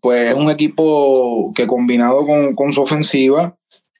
[0.00, 3.56] pues es un equipo que combinado con, con su ofensiva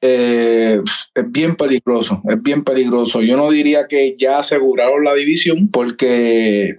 [0.07, 0.83] eh,
[1.15, 3.23] es bien peligroso, es bien peligroso.
[3.23, 6.77] Yo no diría que ya aseguraron la división porque,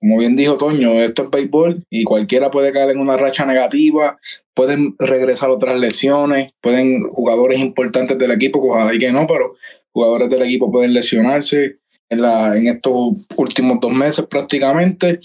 [0.00, 4.16] como bien dijo Toño, esto es béisbol y cualquiera puede caer en una racha negativa,
[4.54, 9.54] pueden regresar otras lesiones, pueden jugadores importantes del equipo, ojalá y que no, pero
[9.92, 11.76] jugadores del equipo pueden lesionarse
[12.08, 12.94] en, la, en estos
[13.36, 15.20] últimos dos meses prácticamente.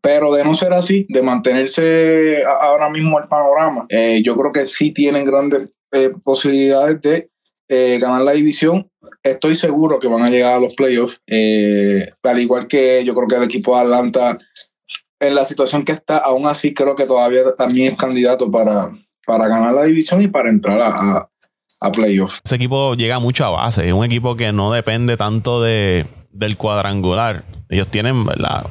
[0.00, 4.66] Pero de no ser así, de mantenerse ahora mismo el panorama, eh, yo creo que
[4.66, 7.30] sí tienen grandes eh, posibilidades de
[7.68, 8.90] eh, ganar la división.
[9.22, 13.28] Estoy seguro que van a llegar a los playoffs, eh, al igual que yo creo
[13.28, 14.38] que el equipo de Atlanta,
[15.20, 18.90] en la situación que está, aún así creo que todavía también es candidato para,
[19.26, 21.28] para ganar la división y para entrar a,
[21.80, 22.40] a playoffs.
[22.44, 26.56] Ese equipo llega mucho a base, es un equipo que no depende tanto de, del
[26.56, 27.44] cuadrangular.
[27.68, 28.24] Ellos tienen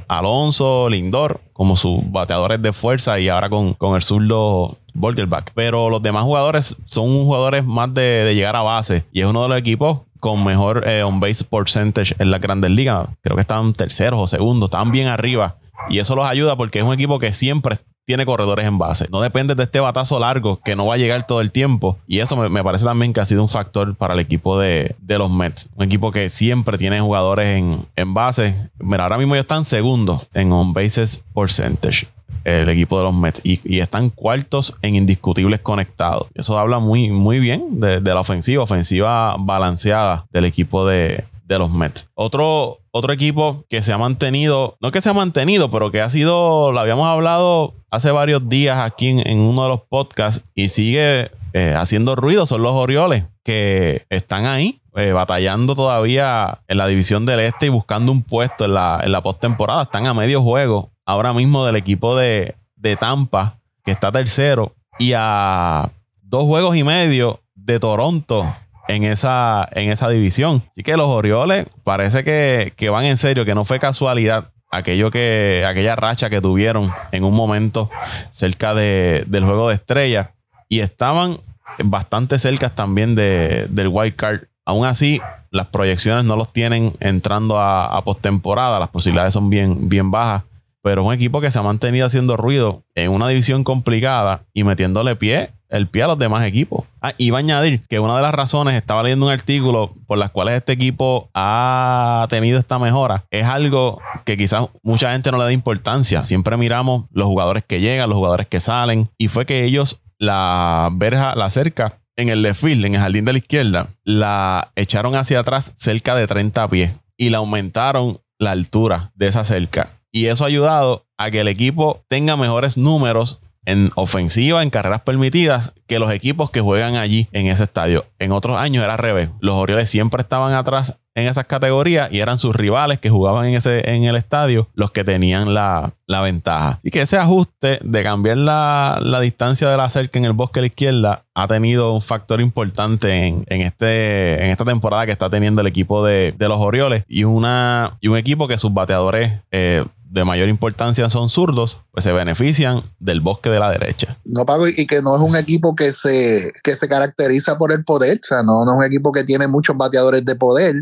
[0.08, 5.51] Alonso, Lindor como sus bateadores de fuerza y ahora con, con el zurdo Volkerback.
[5.53, 9.49] Pero los demás jugadores son jugadores más de, llegar a base y es uno de
[9.49, 13.10] los equipos con mejor eh, on-base percentage en la grandes ligas.
[13.21, 15.58] Creo que están terceros o segundos, están bien arriba.
[15.89, 19.07] Y eso los ayuda porque es un equipo que siempre tiene corredores en base.
[19.11, 21.97] No depende de este batazo largo que no va a llegar todo el tiempo.
[22.07, 25.31] Y eso me, parece también que ha sido un factor para el equipo de, los
[25.31, 25.69] Mets.
[25.75, 28.69] Un equipo que siempre tiene jugadores en, en base.
[28.79, 32.07] Mira, ahora mismo ya están segundos en on bases percentage
[32.43, 36.27] el equipo de los Mets y, están cuartos en indiscutibles conectados.
[36.35, 41.60] Eso habla muy, muy bien de, de la ofensiva, ofensiva balanceada del equipo de, de
[41.60, 42.10] los Mets.
[42.15, 46.10] Otro, otro equipo que se ha mantenido, no que se ha mantenido, pero que ha
[46.10, 51.32] sido, lo habíamos hablado hace varios días aquí en, uno de los podcasts y sigue
[51.53, 57.25] eh, haciendo ruido, son los Orioles, que están ahí eh, batallando todavía en la división
[57.25, 59.84] del este y buscando un puesto en la, en la postemporada.
[59.84, 65.13] Están a medio juego ahora mismo del equipo de, de Tampa, que está tercero, y
[65.15, 68.53] a dos juegos y medio de Toronto,
[68.87, 70.63] en esa, en esa división.
[70.71, 75.65] Así que los Orioles parece que, van en serio, que no fue casualidad aquello que,
[75.67, 77.89] aquella racha que tuvieron en un momento
[78.31, 80.29] cerca de, del juego de estrellas
[80.67, 81.39] y estaban
[81.83, 85.19] bastante cerca también de, del wild card Aún así,
[85.51, 88.79] las proyecciones no los tienen entrando a, a postemporada.
[88.79, 90.43] Las posibilidades son bien, bien bajas.
[90.83, 95.15] Pero un equipo que se ha mantenido haciendo ruido en una división complicada y metiéndole
[95.15, 96.85] pie, el pie a los demás equipos.
[97.01, 100.29] Ah, iba a añadir que una de las razones, estaba leyendo un artículo por las
[100.29, 105.45] cuales este equipo ha tenido esta mejora, es algo que quizás mucha gente no le
[105.45, 106.25] da importancia.
[106.25, 110.89] Siempre miramos los jugadores que llegan, los jugadores que salen, y fue que ellos la
[110.91, 115.39] verja, la cerca en el desfile, en el jardín de la izquierda, la echaron hacia
[115.39, 120.02] atrás cerca de 30 pies y la aumentaron la altura de esa cerca.
[120.13, 125.02] Y eso ha ayudado a que el equipo tenga mejores números en ofensiva, en carreras
[125.02, 128.06] permitidas, que los equipos que juegan allí en ese estadio.
[128.19, 129.30] En otros años era al revés.
[129.39, 133.56] Los Orioles siempre estaban atrás en esas categorías y eran sus rivales que jugaban en,
[133.56, 136.78] ese, en el estadio los que tenían la, ventaja.
[136.78, 140.62] Así que ese ajuste de cambiar la, distancia de la cerca en el bosque a
[140.62, 145.62] la izquierda ha tenido un factor importante en, este, en esta temporada que está teniendo
[145.62, 150.23] el equipo de, los Orioles y, una, y un equipo que sus bateadores eh, de
[150.23, 154.19] mayor importancia son zurdos, pues se benefician del bosque de la derecha.
[154.23, 157.84] No pago y que no es un equipo que se, que se caracteriza por el
[157.84, 160.76] poder, o sea, no, no es un equipo que tiene muchos bateadores de poder.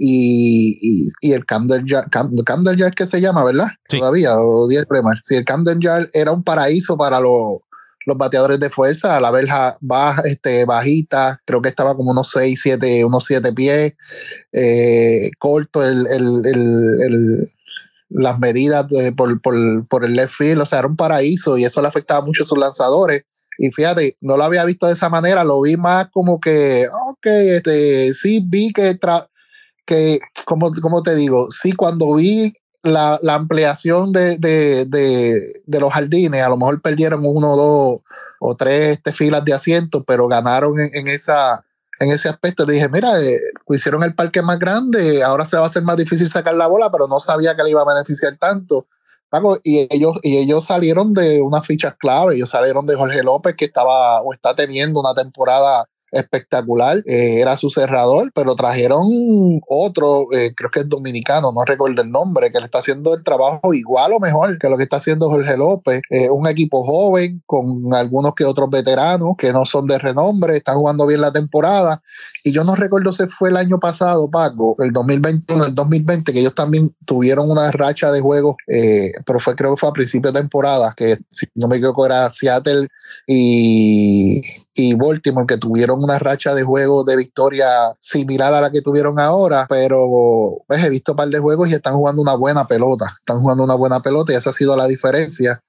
[0.00, 3.66] Y, y, el Camden Yard, Camden que se llama, ¿verdad?
[3.88, 5.16] Todavía, o 10 Premar.
[5.24, 7.58] Sí, el Camden Yard era un paraíso para los,
[8.06, 12.60] los bateadores de fuerza, la verja baja, este, bajita, creo que estaba como unos 6,
[12.62, 13.94] 7, unos 7 pies,
[14.52, 17.52] eh, corto el, el, el,
[18.10, 21.88] las medidas por, por, el left field, o sea, era un paraíso y eso le
[21.88, 23.24] afectaba mucho a sus lanzadores.
[23.58, 27.26] Y fíjate, no lo había visto de esa manera, lo vi más como que, ok,
[27.26, 28.98] este, sí vi que,
[29.84, 34.38] que como, como te digo, sí cuando vi la, ampliación de,
[35.66, 38.02] los jardines, a lo mejor perdieron uno, dos
[38.40, 41.64] o tres este, filas de asientos, pero ganaron en esa
[42.00, 42.64] en ese aspecto.
[42.66, 45.96] Le dije, mira, eh, hicieron el parque más grande, ahora se va a hacer más
[45.96, 48.86] difícil sacar la bola, pero no sabía que le iba a beneficiar tanto.
[49.62, 53.66] y ellos, y ellos salieron de unas fichas clave, ellos salieron de Jorge López, que
[53.66, 59.06] estaba o está teniendo una temporada espectacular, eh, era su cerrador, pero trajeron
[59.68, 63.22] otro, eh, creo que es dominicano, no recuerdo el nombre, que le está haciendo el
[63.22, 66.02] trabajo igual o mejor que lo que está haciendo Jorge López.
[66.10, 70.76] Eh, un equipo joven con algunos que otros veteranos que no son de renombre, están
[70.76, 72.02] jugando bien la temporada.
[72.44, 76.40] Y yo no recuerdo si fue el año pasado, Paco, el 2021, el 2020, que
[76.40, 78.56] ellos también tuvieron una racha de juegos,
[79.26, 82.30] pero fue creo que fue a principio de temporada, que si no me equivoco era
[82.30, 82.86] Seattle
[83.26, 84.40] y
[84.78, 87.66] y Baltimore, que tuvieron una racha de juegos de victoria
[88.00, 91.74] similar a la que tuvieron ahora, pero pues, he visto un par de juegos y
[91.74, 94.86] están jugando una buena pelota, están jugando una buena pelota y esa ha sido la
[94.86, 95.62] diferencia.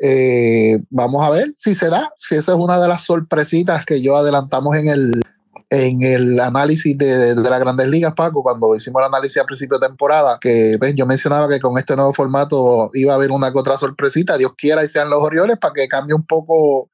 [0.00, 4.00] Eh, vamos a ver si se da, si esa es una de las sorpresitas que
[4.00, 5.22] yo adelantamos en el,
[5.70, 9.78] en el análisis de, de, las grandes ligas, Paco, cuando hicimos el análisis a principio
[9.78, 13.50] de temporada, que pues, yo mencionaba que con este nuevo formato iba a haber una
[13.50, 16.90] que otra sorpresita, Dios quiera y sean los Orioles, para que cambie un poco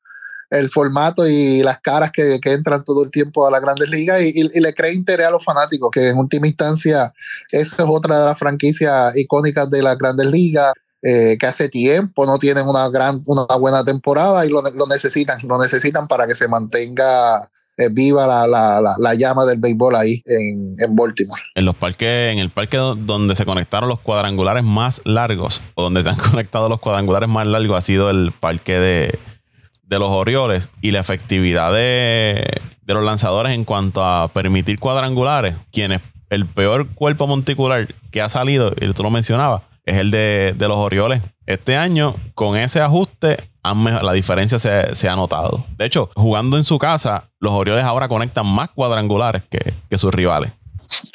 [0.52, 4.42] el formato y las caras que, entran todo el tiempo a las grandes ligas y,
[4.42, 7.12] le crea interés a los fanáticos, que en última instancia
[7.50, 10.72] esa es otra de las franquicias icónicas de las grandes ligas.
[11.04, 15.60] Eh, que hace tiempo no tienen una gran una buena temporada y lo, necesitan lo
[15.60, 21.42] necesitan para que se mantenga eh, viva la, llama del béisbol ahí en, en, Baltimore.
[21.56, 26.04] En los parques, en el parque donde se conectaron los cuadrangulares más largos, o donde
[26.04, 29.18] se han conectado los cuadrangulares más largos, ha sido el parque de,
[29.92, 32.42] de los Orioles y la efectividad de,
[32.86, 36.00] los lanzadores en cuanto a permitir cuadrangulares, quienes
[36.30, 40.78] el peor cuerpo monticular que ha salido, y tú lo mencionabas, es el de, los
[40.78, 41.20] Orioles.
[41.46, 45.66] Este año, con ese ajuste, la diferencia se, ha notado.
[45.76, 50.12] De hecho, jugando en su casa, los Orioles ahora conectan más cuadrangulares que, que sus
[50.12, 50.52] rivales.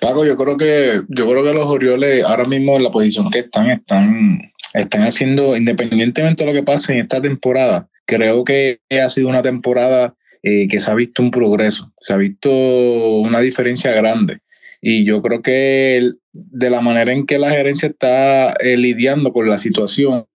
[0.02, 3.40] Paco, yo creo que yo creo que los Orioles ahora mismo en la posición que
[3.40, 9.10] están están están haciendo independientemente de lo que pase en esta temporada, creo que ha
[9.10, 13.92] sido una temporada eh, que se ha visto un progreso, se ha visto una diferencia
[13.92, 14.40] grande.
[14.82, 19.50] Y yo creo que de la manera en que la gerencia está eh, lidiando con
[19.50, 20.26] la situación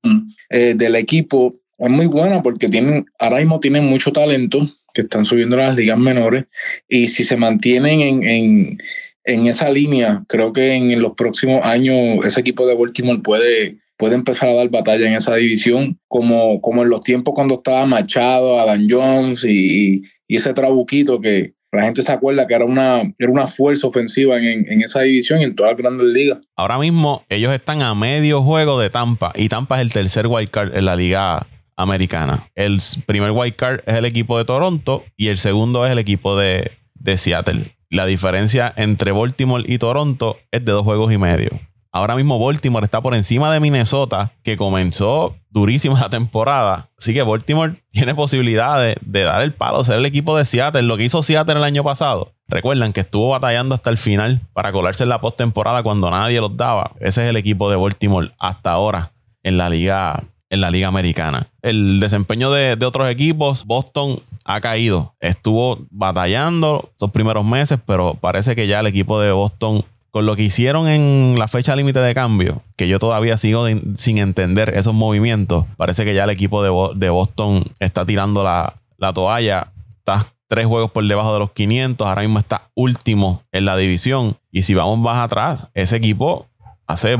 [0.50, 5.24] eh, del equipo es muy buena porque tienen, ahora mismo tienen mucho talento que están
[5.24, 6.44] subiendo a las ligas menores
[6.88, 8.78] y si se mantienen en, en,
[9.24, 14.16] en esa línea, creo que en los próximos años ese equipo de Baltimore puede puede
[14.16, 18.58] empezar a dar batalla en esa división, como, como en los tiempos cuando estaba Machado,
[18.58, 23.46] Adam Jones y, ese trabuquito que la gente se acuerda que era una, era una
[23.46, 26.38] fuerza ofensiva en, en esa división y en todas las grandes ligas.
[26.56, 30.50] Ahora mismo ellos están a medio juego de Tampa y Tampa es el tercer wild
[30.50, 32.48] card en la liga americana.
[32.56, 36.36] El primer wild card es el equipo de Toronto y el segundo es el equipo
[36.36, 37.76] de, de Seattle.
[37.88, 41.50] La diferencia entre Baltimore y Toronto es de dos juegos y medio.
[41.94, 46.88] Ahora mismo Baltimore está por encima de Minnesota, que comenzó durísima la temporada.
[46.98, 50.96] Así que Baltimore tiene posibilidades de dar el palo, ser el equipo de Seattle, lo
[50.96, 52.32] que hizo Seattle el año pasado.
[52.48, 56.56] Recuerdan que estuvo batallando hasta el final para colarse en la postemporada cuando nadie los
[56.56, 56.92] daba.
[56.98, 61.48] Ese es el equipo de Baltimore hasta ahora en la liga en la liga americana.
[61.62, 65.14] El desempeño de, de, otros equipos, Boston ha caído.
[65.18, 70.36] Estuvo batallando los primeros meses, pero parece que ya el equipo de Boston con lo
[70.36, 74.92] que hicieron en la fecha límite de cambio, que yo todavía sigo sin entender esos
[74.92, 78.74] movimientos, parece que ya el equipo de, Boston está tirando la,
[79.14, 79.72] toalla.
[79.96, 82.06] Está tres juegos por debajo de los 500.
[82.06, 84.36] Ahora mismo está último en la división.
[84.50, 86.46] Y si vamos más atrás, ese equipo
[86.86, 87.16] hace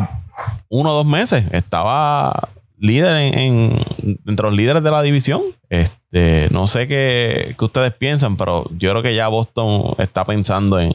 [0.68, 3.78] uno o dos meses estaba líder en,
[4.26, 5.40] entre los líderes de la división.
[5.70, 10.92] Este, no sé qué ustedes piensan, pero yo creo que ya Boston está pensando en,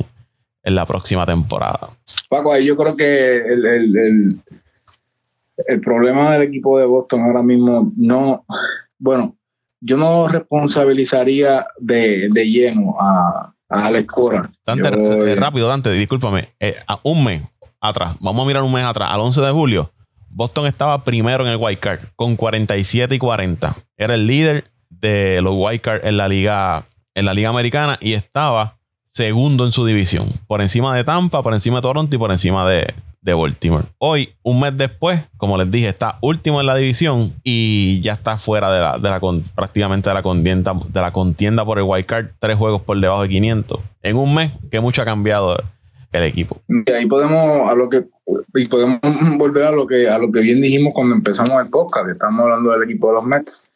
[0.68, 1.90] en la próxima temporada.
[2.28, 4.42] Paco, ahí yo creo que el,
[5.66, 8.44] el, problema del equipo de Boston ahora mismo no,
[9.00, 9.38] bueno,
[9.80, 14.52] yo no responsabilizaría de, lleno a, a Alex Cora.
[14.66, 16.50] Dante, eh, rápido, Dante, discúlpame.
[16.60, 17.44] Eh, a un mes
[17.80, 19.94] atrás, vamos a mirar un mes atrás, al 11 de julio,
[20.30, 23.74] Boston estaba primero en el White Card con 47 y 40.
[23.96, 28.14] Era el líder de los White Card en la liga en la liga americana y
[28.14, 28.77] estaba
[29.18, 32.70] segundo en su división, por encima de Tampa, por encima de Toronto y por encima
[32.70, 33.86] de, de Baltimore.
[33.98, 38.38] Hoy, un mes después, como les dije, está último en la división y ya está
[38.38, 39.20] fuera de la, de la
[39.56, 43.24] prácticamente de la contienda, de la contienda por el wild card, tres juegos por debajo
[43.24, 43.80] de 500.
[44.04, 45.58] En un mes que mucho ha cambiado
[46.12, 46.62] el equipo.
[46.70, 48.06] Y ahí podemos a lo que
[48.54, 49.00] y podemos
[49.38, 52.72] volver a lo que a lo que bien dijimos cuando empezamos el podcast, estamos hablando
[52.72, 53.72] del equipo de los Mets.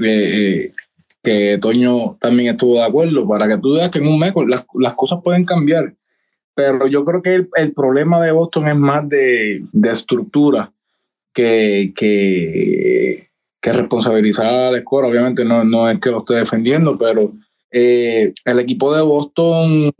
[0.00, 0.70] Eh, eh,
[1.22, 4.66] que Toño también estuvo de acuerdo, para que tú veas que en un mes las,
[4.74, 5.94] las cosas pueden cambiar.
[6.54, 10.72] Pero yo creo que el, el problema de Boston es más de, de estructura
[11.32, 13.28] que, que,
[13.60, 15.08] que, responsabilizar a la escuela.
[15.08, 17.32] Obviamente no, no es que lo esté defendiendo, pero
[17.70, 19.92] eh, el equipo de Boston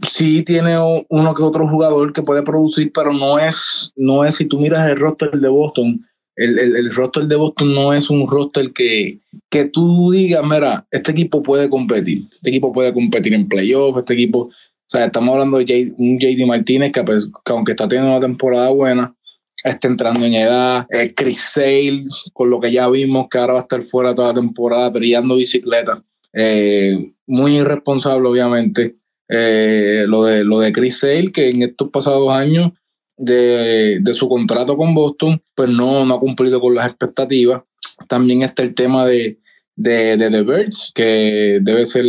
[0.00, 0.76] sí tiene
[1.08, 4.88] uno que otro jugador que puede producir, pero no es, no es si tú miras
[4.88, 9.18] el roster de Boston, el, el, el, roster de Boston no es un roster que,
[9.50, 14.14] que tú digas, mira, este equipo puede competir, este equipo puede competir en playoffs, este
[14.14, 14.52] equipo, o
[14.86, 18.70] sea, estamos hablando de un JD Martínez que, pues, que, aunque está teniendo una temporada
[18.70, 19.14] buena,
[19.62, 23.62] está entrando en edad, Chris Sale, con lo que ya vimos que ahora va a
[23.62, 28.96] estar fuera toda la temporada brillando bicicleta, eh, muy irresponsable obviamente,
[29.28, 32.72] eh, lo, de, lo de Chris Sale, que en estos pasados años
[33.16, 37.62] de, su contrato con Boston, pues no, no ha cumplido con las expectativas.
[38.08, 39.38] También está el tema de,
[39.76, 42.04] de, The Birds, que debe ser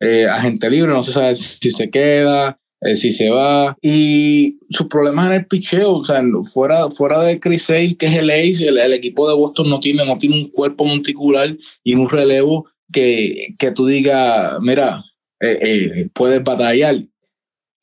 [0.00, 3.76] eh, agente libre, no se sabe si se queda, eh, si se va.
[3.82, 8.16] Y sus problemas en el picheo, o sea, fuera, fuera de Chris Sale, que es
[8.16, 12.08] el ace, el, equipo de Boston no tiene, no tiene un cuerpo monticular y un
[12.08, 15.04] relevo que, que tú digas, mira,
[15.40, 16.96] eh, puedes batallar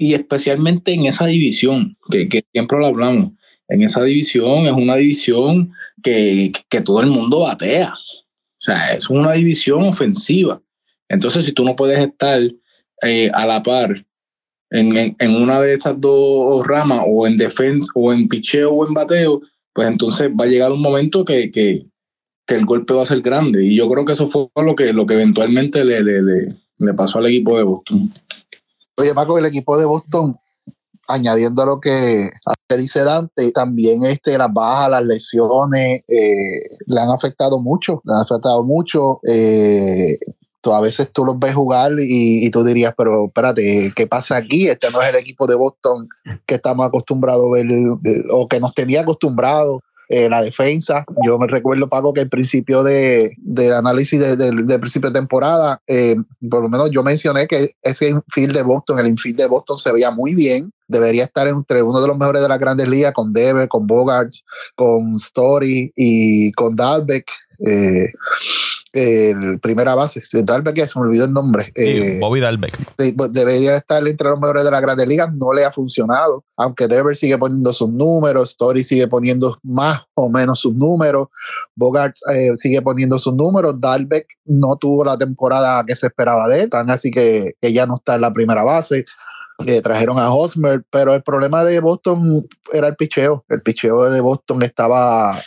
[0.01, 3.33] y especialmente en esa división, que, siempre lo hablamos,
[3.67, 7.93] en esa división es una división que, que, todo el mundo batea.
[7.93, 10.61] O sea, es una división ofensiva.
[11.09, 12.39] Entonces, si tú no puedes estar
[13.03, 14.05] eh, a la par
[14.71, 18.93] en, en, una de esas dos ramas, o en defensa, o en picheo, o en
[18.93, 19.41] bateo,
[19.73, 21.85] pues entonces va a llegar un momento que, que,
[22.47, 23.65] que el golpe va a ser grande.
[23.65, 26.93] Y yo creo que eso fue lo que, lo que eventualmente le, le, le, le
[26.93, 28.09] pasó al equipo de Boston.
[28.99, 30.37] Oye, Paco, el equipo de Boston,
[31.07, 32.29] añadiendo a lo que,
[32.77, 38.21] dice Dante, también este, las bajas, las lesiones, eh, le han afectado mucho, le han
[38.21, 39.21] afectado mucho.
[39.25, 40.19] Eh,
[40.59, 44.35] tú, a veces tú los ves jugar y, y, tú dirías, pero espérate, ¿qué pasa
[44.35, 44.67] aquí?
[44.67, 46.09] Este no es el equipo de Boston
[46.45, 47.67] que estamos acostumbrados a ver
[48.31, 51.05] o que nos tenía acostumbrados eh, la defensa.
[51.23, 55.83] Yo me recuerdo, Paco, que al principio de, del análisis del de, principio de temporada,
[55.85, 56.15] eh,
[56.49, 59.91] por lo menos yo mencioné que ese infield de Boston, el infield de Boston se
[59.91, 60.73] veía muy bien.
[60.87, 64.43] Debería estar entre uno de los mejores de las grandes ligas, con Dever, con Bogarts,
[64.75, 67.29] con Story y con Dalbeck.
[67.67, 68.07] Eh,
[68.93, 71.71] el primera base, Dalbeck, se me olvidó el nombre.
[71.75, 72.95] Eh, Bobby Dalbeck.
[73.29, 77.15] Debería estar entre los mejores de la Grandes Ligas, no le ha funcionado, aunque Dever
[77.15, 81.27] sigue poniendo sus números, Story sigue poniendo más o menos sus números,
[81.75, 86.63] Bogart eh, sigue poniendo sus números, Dalbeck no tuvo la temporada que se esperaba de
[86.63, 89.05] él, tan así que, que ya no está en la primera base.
[89.65, 93.43] Eh, trajeron a Hosmer, pero el problema de Boston era el picheo.
[93.49, 95.37] El picheo de Boston estaba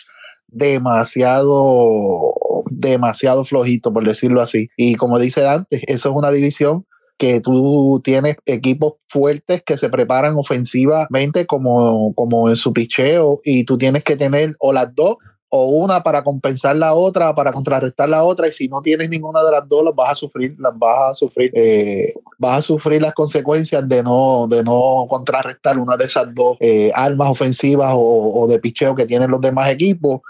[0.49, 2.34] demasiado
[2.79, 4.68] demasiado flojito, por decirlo así.
[4.77, 6.87] Y como dice antes, eso es una división
[7.18, 13.64] que tú tienes equipos fuertes que se preparan ofensivamente como, como en su picheo y
[13.64, 15.18] tú tienes que tener o las dos
[15.55, 19.45] o una para compensar la otra, para contrarrestar la otra, y si no tienes ninguna
[19.45, 23.12] de las dos, las vas a sufrir, vas a sufrir, eh, vas a sufrir las
[23.12, 28.59] consecuencias de no, de no contrarrestar una de esas dos eh, armas ofensivas o de
[28.61, 30.23] picheo que tienen los demás equipos.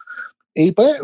[0.55, 1.01] Y pues,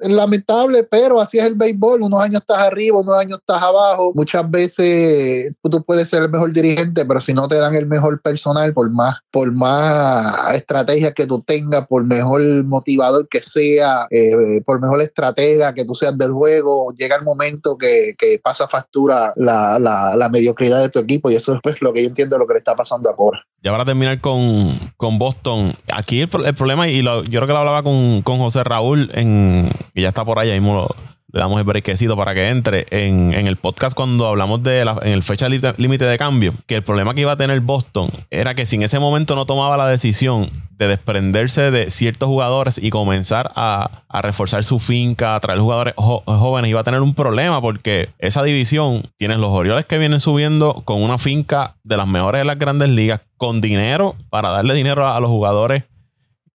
[0.00, 2.02] lamentable, pero así es el béisbol.
[2.02, 4.12] Unos años estás arriba, unos años estás abajo.
[4.14, 8.20] Muchas veces tú puedes ser el mejor dirigente, pero si no te dan el mejor
[8.22, 14.60] personal, por más, por más estrategias que tú tengas, por mejor motivador que sea, eh,
[14.64, 19.32] por mejor estratega que tú seas del juego, llega el momento que, que pasa factura
[19.36, 21.28] la, la, la, mediocridad de tu equipo.
[21.30, 23.44] Y eso es pues, lo que yo entiendo lo que le está pasando a Cora.
[23.62, 27.52] Ya para terminar con, con Boston, aquí el, el problema, y lo, yo creo que
[27.52, 30.88] lo hablaba con, con José Raúl, en, que ya está por ahí mismo
[31.32, 34.98] le damos el brequecito para que entre en, en, el podcast cuando hablamos de la,
[35.02, 38.54] en el fecha límite de cambio, que el problema que iba a tener Boston era
[38.54, 42.90] que si en ese momento no tomaba la decisión de desprenderse de ciertos jugadores y
[42.90, 47.60] comenzar a, a reforzar su finca, a traer jugadores jóvenes, iba a tener un problema
[47.60, 52.40] porque esa división tienes los Orioles que vienen subiendo con una finca de las mejores
[52.40, 55.84] de las grandes ligas, con dinero para darle dinero a, los jugadores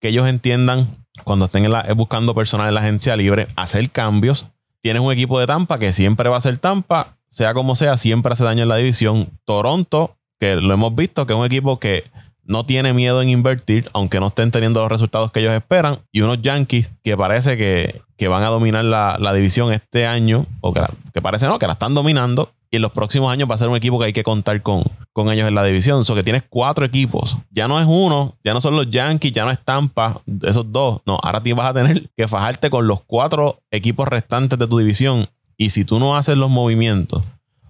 [0.01, 1.66] que ellos entiendan cuando estén
[1.97, 4.47] buscando personal en la agencia libre, hacer cambios.
[4.85, 8.35] Tienes un equipo de Tampa que siempre va a ser Tampa, sea como sea, siempre
[8.35, 9.30] hace daño en la división.
[9.47, 12.05] Toronto, que lo hemos visto, que es un equipo que
[12.43, 16.01] no tiene miedo en invertir, aunque no estén teniendo los resultados que ellos esperan.
[16.12, 20.45] Y unos Yankees que parece que, que van a dominar la, la, división este año,
[20.61, 20.82] o que,
[21.14, 23.68] que parece no, que la están dominando y en los próximos años va a ser
[23.68, 26.03] un equipo que hay que contar con, con ellos en la división.
[26.09, 27.37] O que tienes cuatro equipos.
[27.51, 31.01] Ya no es uno, ya no son los Yankees, ya no es Tampa, esos dos.
[31.07, 34.79] No, ahora tú vas a tener que fajarte con los cuatro equipos restantes de tu
[34.79, 35.29] división.
[35.57, 37.22] Y si tú no haces los movimientos,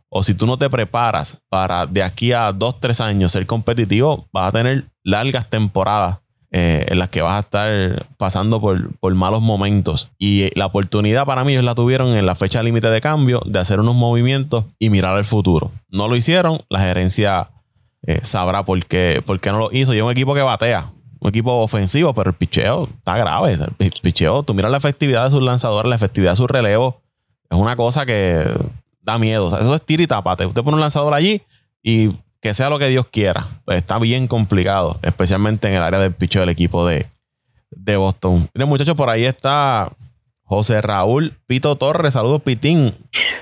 [0.09, 4.26] o si tú no te preparas para de aquí a dos, tres años ser competitivo,
[4.32, 6.20] vas a tener largas temporadas
[6.57, 10.12] eh, en las que vas a estar pasando por, por, malos momentos.
[10.20, 13.59] Y la oportunidad para mí ellos la tuvieron en la fecha límite de cambio de
[13.59, 15.72] hacer unos movimientos y mirar el futuro.
[15.90, 17.50] No lo hicieron, la gerencia
[18.07, 19.94] eh, sabrá por qué, por qué no lo hizo.
[19.94, 23.59] Y es un equipo que batea, un equipo ofensivo, pero el picheo está grave.
[23.80, 26.94] El picheo, tú miras la efectividad de sus lanzadores, la efectividad de sus relevos,
[27.50, 28.44] es una cosa que
[29.02, 29.48] da miedo.
[29.48, 30.46] Eso es tira y tapate.
[30.46, 31.42] Usted pone un lanzador allí
[31.82, 32.11] y
[32.45, 33.40] que sea lo que Dios quiera.
[33.64, 37.07] Pues está bien complicado, especialmente en el área del picho del equipo de,
[37.70, 38.51] de Boston.
[38.53, 39.90] Miren, muchachos, por ahí está
[40.42, 42.12] José Raúl Pito Torres.
[42.12, 42.95] Saludos, Pitín.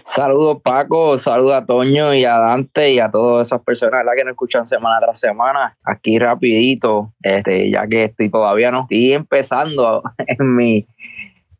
[0.05, 1.19] Saludos, Paco.
[1.19, 5.01] Saludos a Toño y a Dante y a todas esas personas que nos escuchan semana
[5.01, 5.77] tras semana.
[5.85, 10.87] Aquí rapidito, este, ya que estoy todavía no estoy empezando en mi,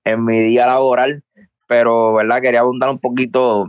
[0.05, 1.25] en mi día laboral,
[1.67, 3.67] pero verdad quería abundar un poquito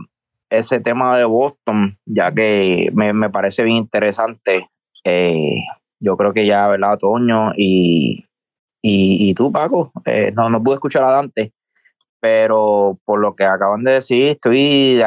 [0.58, 4.68] ese tema de Boston, ya que me, me parece bien interesante.
[5.04, 5.56] Eh,
[6.00, 7.52] yo creo que ya, ¿verdad, Toño?
[7.56, 8.26] Y,
[8.82, 11.54] y, tú, Paco, eh, no, no pude escuchar a Dante,
[12.20, 15.02] pero por lo que acaban de decir, estoy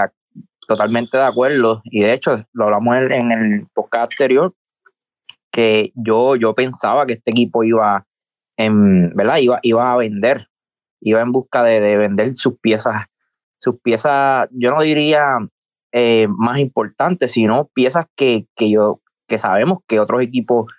[0.68, 1.82] totalmente de acuerdo.
[1.86, 4.54] Y de hecho, lo hablamos en, en, el podcast anterior,
[5.52, 8.06] que yo, yo pensaba que este equipo iba,
[8.58, 9.38] en, ¿verdad?
[9.38, 10.48] Iba, iba a vender,
[11.02, 13.06] iba en busca de, de vender sus piezas
[13.60, 15.38] sus piezas, yo no diría
[15.92, 20.72] eh, más importantes, sino piezas que, que, yo, que sabemos que otros equipos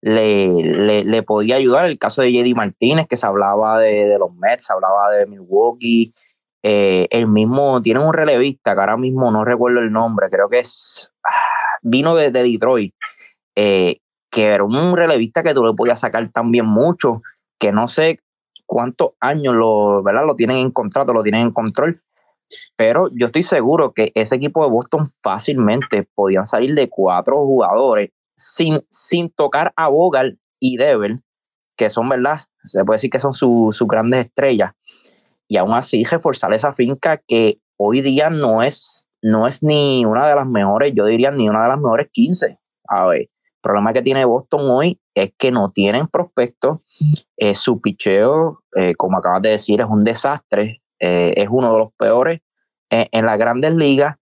[0.00, 1.86] le, le, le, podía ayudar.
[1.86, 6.12] El caso de JD Martínez, que se hablaba de, los Mets, se hablaba de Milwaukee.
[6.62, 10.60] Eh, el mismo, tiene un relevista que ahora mismo no recuerdo el nombre, creo que
[10.60, 12.94] es, ah, vino de Detroit,
[13.56, 13.96] eh,
[14.30, 17.20] que era un relevista que tú le podías sacar también mucho,
[17.58, 18.20] que no sé
[18.64, 20.24] cuántos años lo, ¿verdad?
[20.24, 22.00] lo tienen en contrato, lo tienen en control,
[22.76, 28.10] pero yo estoy seguro que ese equipo de Boston fácilmente podían salir de cuatro jugadores
[28.36, 31.22] sin, sin tocar a Bogal y Devil,
[31.76, 32.40] que son, ¿verdad?
[32.64, 34.72] Se puede decir que son sus grandes estrellas.
[35.48, 40.28] Y aún así reforzar esa finca que hoy día no es, no es ni una
[40.28, 42.58] de las mejores, yo diría ni una de las mejores 15.
[42.88, 43.28] A ver, el
[43.60, 46.78] problema que tiene Boston hoy es que no tienen prospectos.
[47.36, 50.81] Eh, su picheo, eh, como acabas de decir, es un desastre.
[51.02, 52.40] Eh, es uno de los peores
[52.88, 54.16] en, las grandes ligas.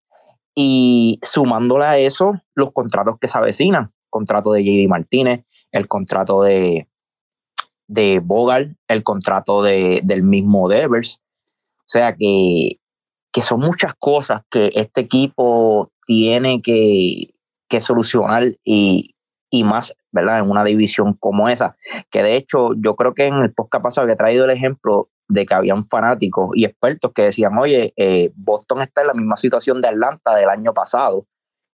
[0.55, 6.43] Y sumándole a eso, los contratos que se avecinan, contrato de JD Martínez, el contrato
[6.43, 6.89] de,
[7.87, 11.20] de Bogal, el contrato de, del mismo Devers.
[11.81, 12.81] O sea que,
[13.31, 17.35] que son muchas cosas que este equipo tiene que,
[17.68, 19.14] que solucionar y,
[19.51, 20.39] y más, ¿verdad?
[20.39, 21.76] En una división como esa.
[22.11, 25.47] Que de hecho, yo creo que en el podcast pasado había traído el ejemplo de
[25.47, 29.81] que habían fanáticos y expertos que decían, oye, eh, Boston está en la misma situación
[29.81, 31.26] de Atlanta del año pasado,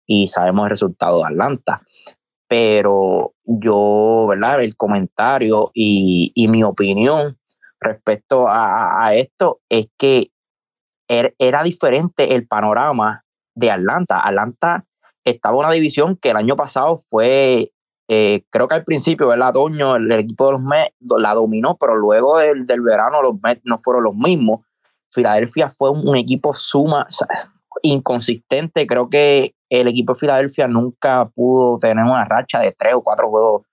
[0.05, 1.81] y sabemos el resultado de Atlanta.
[2.47, 4.61] Pero yo, ¿verdad?
[4.61, 7.37] El comentario y, mi opinión
[7.79, 10.29] respecto a, esto es que
[11.07, 13.23] er, era diferente el panorama
[13.55, 14.21] de Atlanta.
[14.23, 14.85] Atlanta
[15.23, 17.71] estaba en una división que el año pasado fue,
[18.07, 19.49] eh, creo que al principio, ¿verdad?
[19.55, 23.61] Otoño, el, equipo de los Mets la dominó, pero luego del, del verano los Mets
[23.65, 24.61] no fueron los mismos.
[25.15, 27.07] Filadelfia fue un, equipo suma,
[27.81, 28.85] inconsistente.
[28.85, 33.29] Creo que el equipo de Filadelfia nunca pudo tener una racha de tres o cuatro
[33.29, 33.63] juegos,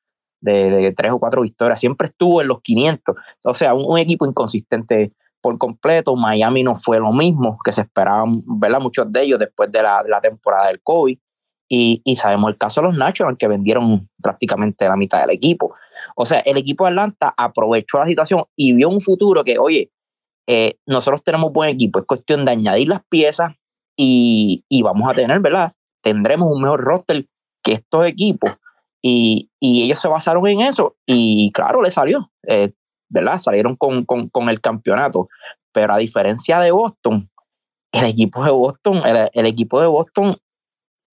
[0.40, 1.80] de, tres o cuatro victorias.
[1.80, 3.16] Siempre estuvo en los 500.
[3.42, 6.14] O sea, un, equipo inconsistente por completo.
[6.14, 8.80] Miami no fue lo mismo que se esperaban, ¿verdad?
[8.80, 11.18] Muchos de ellos después de la, temporada del COVID.
[11.74, 15.74] Y, y, sabemos el caso de los Nationals que vendieron prácticamente la mitad del equipo.
[16.16, 19.90] O sea, el equipo de Atlanta aprovechó la situación y vio un futuro que, oye,
[20.46, 23.54] eh, nosotros tenemos buen equipo, es cuestión de añadir las piezas
[23.96, 25.72] y, vamos a tener, ¿verdad?
[26.02, 27.26] Tendremos un mejor roster
[27.62, 28.50] que estos equipos.
[29.00, 32.72] Y, ellos se basaron en eso y claro, le salió, eh,
[33.08, 33.38] ¿verdad?
[33.38, 35.28] Salieron con, el campeonato.
[35.72, 37.30] Pero a diferencia de Boston,
[37.92, 39.02] el equipo de Boston,
[39.32, 40.36] el, equipo de Boston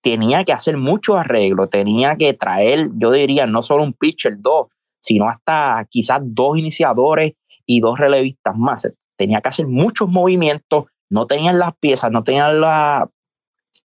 [0.01, 4.67] tenía que hacer mucho arreglo, tenía que traer, yo diría, no solo un pitcher, dos,
[4.99, 7.33] sino hasta quizás dos iniciadores
[7.65, 8.87] y dos relevistas más
[9.19, 13.09] tenía que hacer muchos movimientos, no tenían las piezas, no tenían la,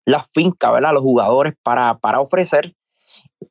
[0.05, 0.93] la finca, ¿verdad?
[0.93, 2.75] Los jugadores para, para ofrecer.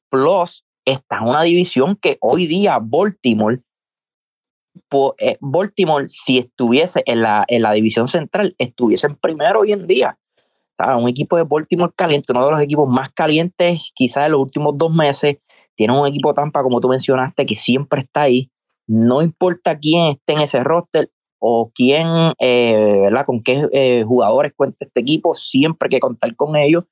[0.09, 3.61] Plus, está en una división que hoy día Baltimore,
[5.17, 9.87] eh, Baltimore, si estuviese en la, en la división central, estuviese en primero hoy en
[9.87, 10.19] día.
[10.97, 14.77] Un equipo de Baltimore caliente, uno de los equipos más calientes quizás en los últimos
[14.77, 15.37] dos meses.
[15.75, 18.51] Tiene un equipo Tampa, como tú mencionaste, que siempre está ahí.
[18.87, 21.09] No importa quién esté en ese roster,
[21.43, 22.07] o quién,
[22.39, 23.25] eh, ¿verdad?
[23.25, 26.83] Con qué eh, jugadores cuenta este equipo, siempre hay que contar con ellos.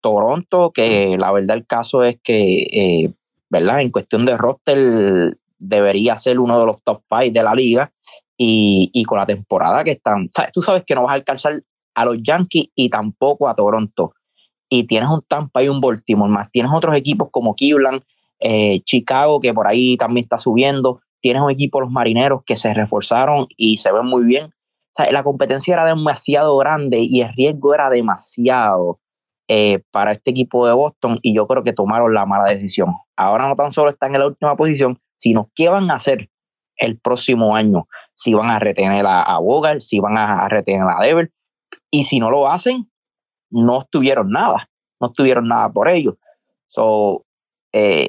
[0.00, 3.12] Toronto, que la verdad el caso es que, eh,
[3.50, 3.82] ¿verdad?
[3.82, 7.92] En cuestión de roster debería ser uno de los top five de la liga
[8.36, 10.52] y, y con la temporada que están, ¿sabes?
[10.52, 11.62] tú sabes que no vas a alcanzar
[11.94, 14.14] a los Yankees y tampoco a Toronto.
[14.68, 18.02] Y tienes un Tampa y un Baltimore, más tienes otros equipos como Cleveland,
[18.84, 23.46] Chicago, que por ahí también está subiendo tienes un equipo, los marineros, que se reforzaron
[23.56, 24.46] y se ven muy bien.
[24.46, 29.00] O sea, la competencia era demasiado grande y el riesgo era demasiado
[29.48, 32.94] eh, para este equipo de Boston y yo creo que tomaron la mala decisión.
[33.16, 36.28] Ahora no tan solo están en la última posición, sino qué van a hacer
[36.76, 37.86] el próximo año.
[38.14, 39.40] Si van a retener a, a
[39.78, 41.30] si van a, retener a Dever.
[41.90, 42.90] Y si no lo hacen,
[43.50, 44.68] no estuvieron nada.
[45.00, 46.14] No estuvieron nada por ellos.
[46.68, 47.24] So,
[47.72, 48.08] eh,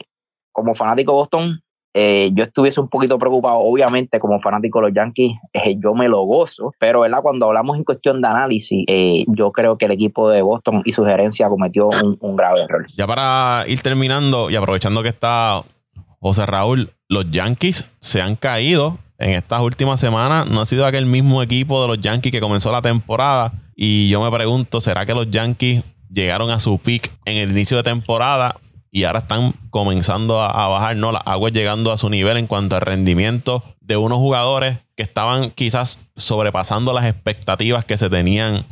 [0.51, 1.59] como fanático de Boston,
[1.95, 6.07] eh, yo estuviese un poquito preocupado, obviamente, como fanático de los Yankees, eh, yo me
[6.07, 7.22] lo gozo, pero ¿verdad?
[7.22, 8.86] cuando hablamos en cuestión de análisis,
[9.28, 11.89] yo creo que el equipo de Boston y su gerencia cometió
[12.20, 12.86] un, grave error.
[12.95, 15.61] Ya para ir terminando y aprovechando que está
[16.20, 20.49] José Raúl, los Yankees se han caído en estas últimas semanas.
[20.49, 23.53] No ha sido aquel mismo equipo de los Yankees que comenzó la temporada.
[23.76, 27.78] Y yo me pregunto, ¿será que los Yankees llegaron a su peak en el inicio
[27.78, 28.57] de temporada
[28.91, 31.11] y ahora están comenzando a, bajar, ¿no?
[31.11, 35.49] Las aguas llegando a su nivel en cuanto al rendimiento de unos jugadores que estaban
[35.49, 38.65] quizás sobrepasando las expectativas que se tenían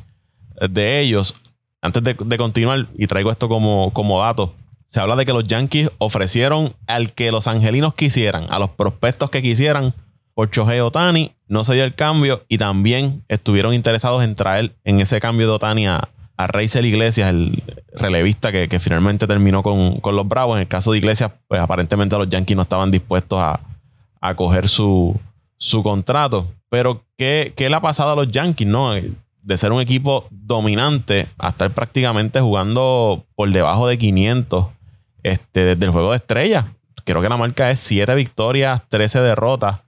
[0.70, 1.34] de ellos.
[1.82, 4.54] Antes de, continuar, y traigo esto como, como dato,
[4.86, 9.32] se habla de que los Yankees ofrecieron al que los angelinos quisieran, a los prospectos
[9.32, 9.95] que quisieran,
[10.42, 15.00] por Shohei Otani, no se dio el cambio y también estuvieron interesados en traer en
[15.00, 17.62] ese cambio de Otani a, a Reisel Iglesias, el
[17.94, 20.56] relevista que, finalmente terminó con, los Bravos.
[20.56, 23.60] En el caso de Iglesias, pues aparentemente los Yankees no estaban dispuestos a,
[24.20, 25.16] a coger su,
[25.58, 26.52] su contrato.
[26.70, 28.94] Pero, ¿qué, ¿qué, le ha pasado a los Yankees, no?
[28.96, 34.66] De ser un equipo dominante a estar prácticamente jugando por debajo de 500
[35.22, 36.66] este, desde el juego de estrellas.
[37.06, 39.82] Creo que la marca es 7 victorias, 13 derrotas.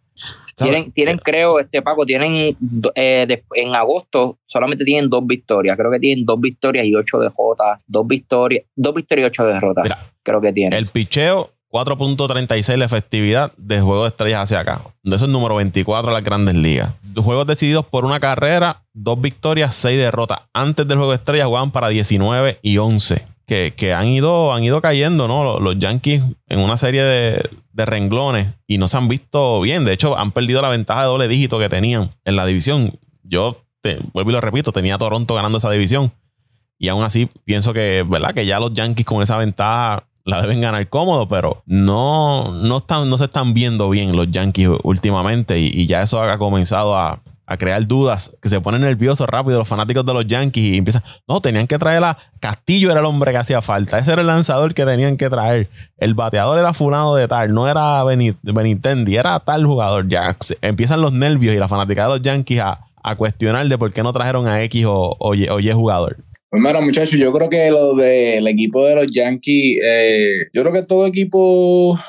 [0.56, 2.56] Tienen, tienen creo, este Paco, tienen
[2.96, 5.78] eh, en agosto solamente tienen dos victorias.
[5.78, 7.80] Creo que tienen dos victorias y ocho derrotas.
[7.88, 9.92] Dos victorias, dos victorias y ocho derrotas.
[10.22, 10.78] creo que tienen.
[10.78, 14.82] El picheo, 4.36 la efectividad de juego de estrellas hacia acá.
[15.02, 16.94] De eso es número 24 de las grandes ligas.
[17.16, 20.40] Juegos decididos por una carrera, dos victorias, seis derrotas.
[20.54, 24.82] Antes del juego de estrellas jugaban para 19 y 11 que, han, ido, han ido
[24.82, 25.60] cayendo, ¿no?
[25.60, 27.50] Los, Yankees en una serie de,
[27.86, 29.86] renglones y no se han visto bien.
[29.86, 33.00] De hecho, han perdido la ventaja de doble dígito que tenían en la división.
[33.24, 36.12] Yo te, vuelvo y lo repito, tenía a Toronto ganando esa división.
[36.78, 38.34] Y aún así pienso que, ¿verdad?
[38.34, 43.10] Que ya los Yankees con esa ventaja la deben ganar cómodo, pero no, no, están,
[43.10, 47.58] no se están viendo bien los Yankees últimamente y, ya eso ha comenzado a, a
[47.58, 51.42] crear dudas, que se ponen nerviosos rápido los fanáticos de los Yankees y empiezan, no,
[51.42, 54.74] tenían que traer a Castillo, era el hombre que hacía falta, ese era el lanzador
[54.74, 59.66] que tenían que traer, el bateador era fulano de tal, no era Benintendi, era tal
[59.66, 62.80] jugador, ya empiezan los nervios y la fanática de los Yankees a,
[63.18, 66.18] cuestionar de por qué no trajeron a X o, y, jugador.
[66.50, 70.84] Pues muchachos, yo creo que lo del equipo de los Yankees, eh, yo creo que
[70.84, 72.00] todo equipo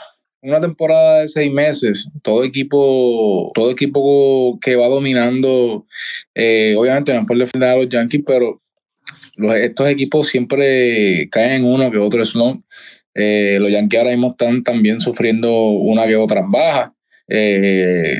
[0.44, 5.86] una temporada de seis meses, todo equipo, todo equipo que va dominando,
[6.34, 8.60] eh, obviamente no es por defender a los Yankees, pero
[9.56, 12.64] estos equipos siempre caen en uno que otro slump.
[13.14, 16.94] Eh, los Yankees ahora mismo están también sufriendo una que otra bajas.
[17.28, 18.16] Eh,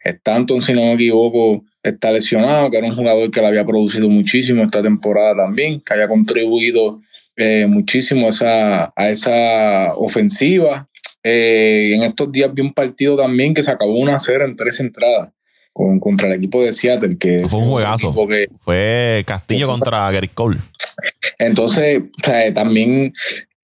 [0.00, 4.08] Stanton, si no me equivoco, está lesionado, que era un jugador que le había producido
[4.08, 7.00] muchísimo esta temporada también, que haya contribuido
[7.36, 10.88] eh, muchísimo esa, a esa ofensiva.
[11.22, 14.80] Eh, en estos días vi un partido también que se acabó una cera en tres
[14.80, 15.30] entradas
[15.72, 17.18] con, contra el equipo de Seattle.
[17.18, 18.14] Que fue un juegazo.
[18.60, 20.58] fue Castillo contra Gary Cole.
[21.38, 22.02] Entonces,
[22.54, 23.12] también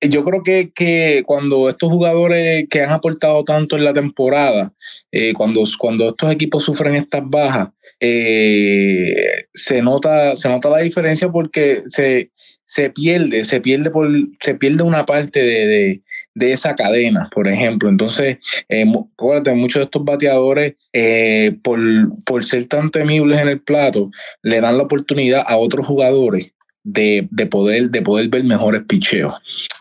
[0.08, 4.72] yo creo que, que, cuando estos jugadores que han aportado tanto en la temporada,
[5.12, 7.68] eh, cuando, cuando estos equipos sufren estas bajas,
[8.00, 9.14] eh,
[9.52, 12.30] se, nota, se nota la diferencia porque se,
[12.66, 14.08] se pierde, se pierde, por,
[14.40, 16.02] se pierde una parte de, de
[16.34, 17.88] esa cadena, por ejemplo.
[17.88, 21.78] Entonces, eh, muchos de estos bateadores, eh, por,
[22.24, 24.10] por, ser tan temibles en el plato,
[24.42, 29.34] le dan la oportunidad a otros jugadores de, poder, de poder ver mejores picheos.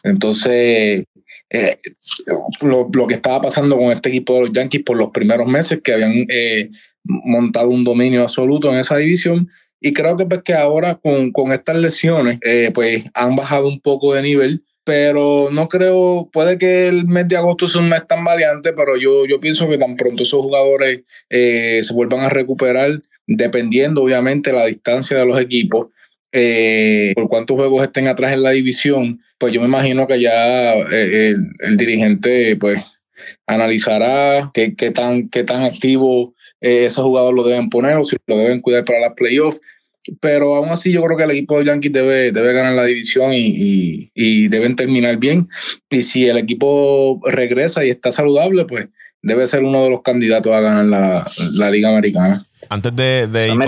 [0.04, 1.06] Entonces,
[1.50, 1.76] eh,
[2.62, 5.94] lo, que estaba pasando con este equipo de los Yankees por los primeros meses, que
[5.94, 6.70] habían eh,
[7.04, 9.50] montado un dominio absoluto en esa división,
[9.82, 12.40] y creo que, pues, que ahora con, con estas lesiones,
[12.74, 17.38] pues han bajado un poco de nivel pero no creo, puede que el mes de
[17.38, 21.02] agosto sea un mes tan variante, pero yo, yo pienso que tan pronto esos jugadores
[21.30, 25.88] eh, se vuelvan a recuperar, dependiendo obviamente la distancia de los equipos,
[26.34, 30.74] eh, por cuántos juegos estén atrás en la división, pues yo me imagino que ya
[30.74, 33.00] eh, el, dirigente pues
[33.48, 38.38] analizará qué, qué, tan, qué tan activo esos jugadores lo deben poner o si lo
[38.38, 39.60] deben cuidar para las playoffs
[40.20, 43.32] pero aún así yo creo que el equipo de Yankees debe, debe ganar la división
[43.34, 45.48] y, deben terminar bien.
[45.90, 48.90] Y si el equipo regresa y está saludable, pues
[49.22, 50.86] debe ser uno de los candidatos a ganar
[51.52, 52.46] la, Liga Americana.
[52.70, 53.60] Antes de, ir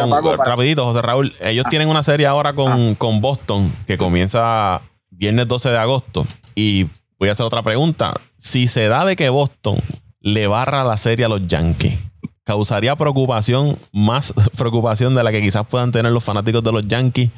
[0.46, 1.70] rapidito, José Raúl, ellos ah.
[1.70, 2.96] tienen una serie ahora con, ah.
[2.98, 6.26] con Boston que comienza viernes 12 de agosto.
[6.56, 8.14] Y voy a hacer otra pregunta.
[8.38, 9.78] Si se da de que Boston
[10.22, 12.00] le barra la serie a los Yankees,
[12.46, 17.30] causaría preocupación, más preocupación de la que quizás puedan tener los fanáticos de los Yankees?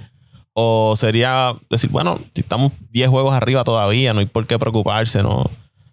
[0.54, 5.22] ¿O sería decir, bueno, si estamos 10 juegos arriba todavía, no hay por qué preocuparse,
[5.22, 5.50] ¿no?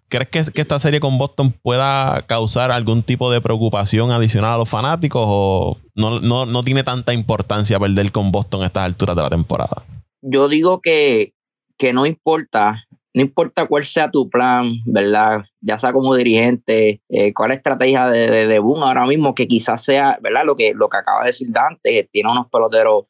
[0.07, 4.57] ¿Crees que, que, esta serie con Boston pueda causar algún tipo de preocupación adicional a
[4.57, 9.15] los fanáticos o no, no, no tiene tanta importancia perder con Boston a estas alturas
[9.15, 9.83] de la temporada?
[10.21, 11.33] Yo digo que,
[11.77, 12.85] que no importa
[13.15, 15.45] no importa cuál sea tu plan, ¿verdad?
[15.61, 19.83] Ya sea como dirigente, eh, cuál estrategia de, de, de, Boom ahora mismo, que quizás
[19.83, 20.43] sea, ¿verdad?
[20.45, 23.05] Lo que, lo que acaba de decir Dante, tiene unos peloteros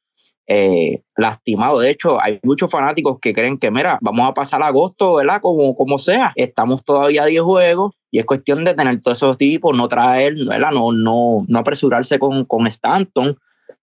[0.45, 1.81] eh, lastimados.
[1.81, 5.41] De hecho, hay muchos fanáticos que creen que, mira, vamos a pasar agosto, ¿verdad?
[5.41, 6.33] Como, como sea.
[6.35, 10.35] Estamos todavía a 10 juegos y es cuestión de tener todos esos tipos, no traer,
[10.47, 10.69] ¿verdad?
[10.71, 13.35] No, no, no apresurarse con, con Stanton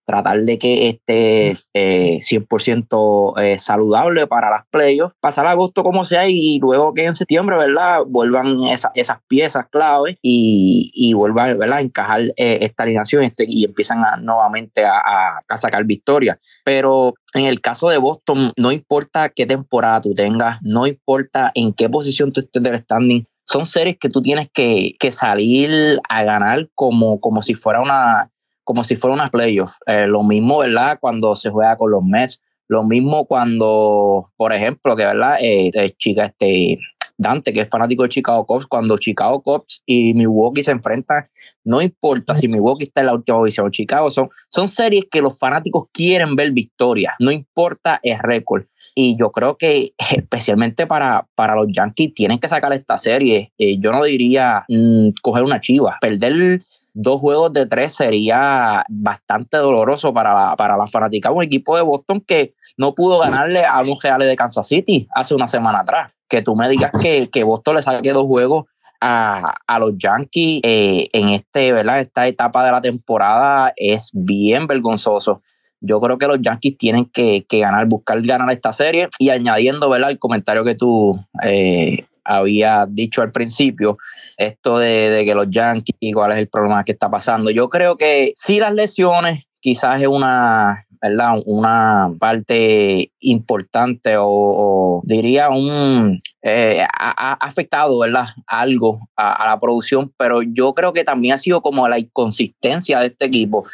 [0.05, 6.27] tratar de que esté 100% eh, eh, saludable para las playoffs, pasar agosto como sea
[6.27, 7.99] y luego que en septiembre, ¿verdad?
[8.05, 11.77] Vuelvan esas piezas clave y, y vuelvan, ¿verdad?
[11.77, 16.37] A encajar eh, esta alineación este, y empiezan nuevamente a, a, sacar victorias.
[16.63, 21.73] Pero en el caso de Boston, no importa qué temporada tú tengas, no importa en
[21.73, 26.23] qué posición tú estés del standing, son series que tú tienes que, que salir a
[26.23, 28.29] ganar como, como si fuera una
[28.63, 29.75] como si fuera una playoff.
[29.85, 30.97] Eh, lo mismo, ¿verdad?
[30.99, 32.41] Cuando se juega con los Mets.
[32.69, 35.37] Lo mismo cuando, por ejemplo, que, ¿verdad?
[35.41, 36.79] Eh, eh, chica, este,
[37.17, 41.27] Dante, que es fanático de Chicago Cubs, cuando Chicago Cubs y Milwaukee se enfrentan,
[41.63, 45.21] no importa si Milwaukee está en la última división o Chicago, son, son series que
[45.21, 48.63] los fanáticos quieren ver victoria, no importa el récord.
[48.95, 53.51] Y yo creo que especialmente para, para los Yankees tienen que sacar esta serie.
[53.57, 56.61] yo no diría mm, coger una chiva, perder
[56.93, 61.31] dos juegos de tres sería bastante doloroso para la, para la fanática.
[61.31, 65.35] Un equipo de Boston que no pudo ganarle a los Reales de Kansas City hace
[65.35, 66.11] una semana atrás.
[66.29, 68.65] Que tú me digas que, que Boston le saque dos juegos
[69.01, 71.99] a, a los Yankees eh, en este, ¿verdad?
[71.99, 75.41] esta etapa de la temporada es bien vergonzoso.
[75.81, 79.89] Yo creo que los Yankees tienen que, que ganar, buscar ganar esta serie y añadiendo
[79.89, 80.11] ¿verdad?
[80.11, 83.97] el comentario que tú eh, había dicho al principio,
[84.37, 87.51] esto de, de que los Yankees, cuál es el problema que está pasando.
[87.51, 91.41] Yo creo que sí las lesiones quizás es una, ¿verdad?
[91.45, 96.17] Una parte importante o, diría un...
[96.41, 98.27] Eh, ha, afectado, ¿verdad?
[98.47, 103.07] Algo a, la producción, pero yo creo que también ha sido como la inconsistencia de
[103.07, 103.65] este equipo.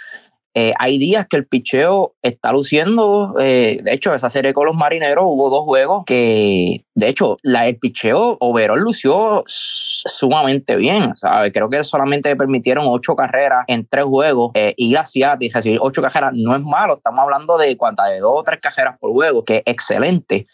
[0.59, 3.33] Eh, hay días que el picheo está luciendo.
[3.39, 7.65] Eh, de hecho, esa serie con los marineros hubo dos juegos que, de hecho, la,
[7.65, 11.13] el picheo overall lució sumamente bien.
[11.53, 16.31] Creo que solamente permitieron ocho carreras en tres juegos eh, y hacia decir ocho carreras
[16.33, 16.97] no es malo.
[16.97, 20.45] Estamos hablando de cuántas, de dos o tres carreras por juego, que es excelente.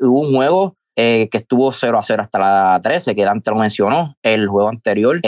[0.00, 4.16] hubo un juego que estuvo 0 a 0 hasta la 13, que Dante lo mencionó.
[4.22, 5.18] El juego anterior,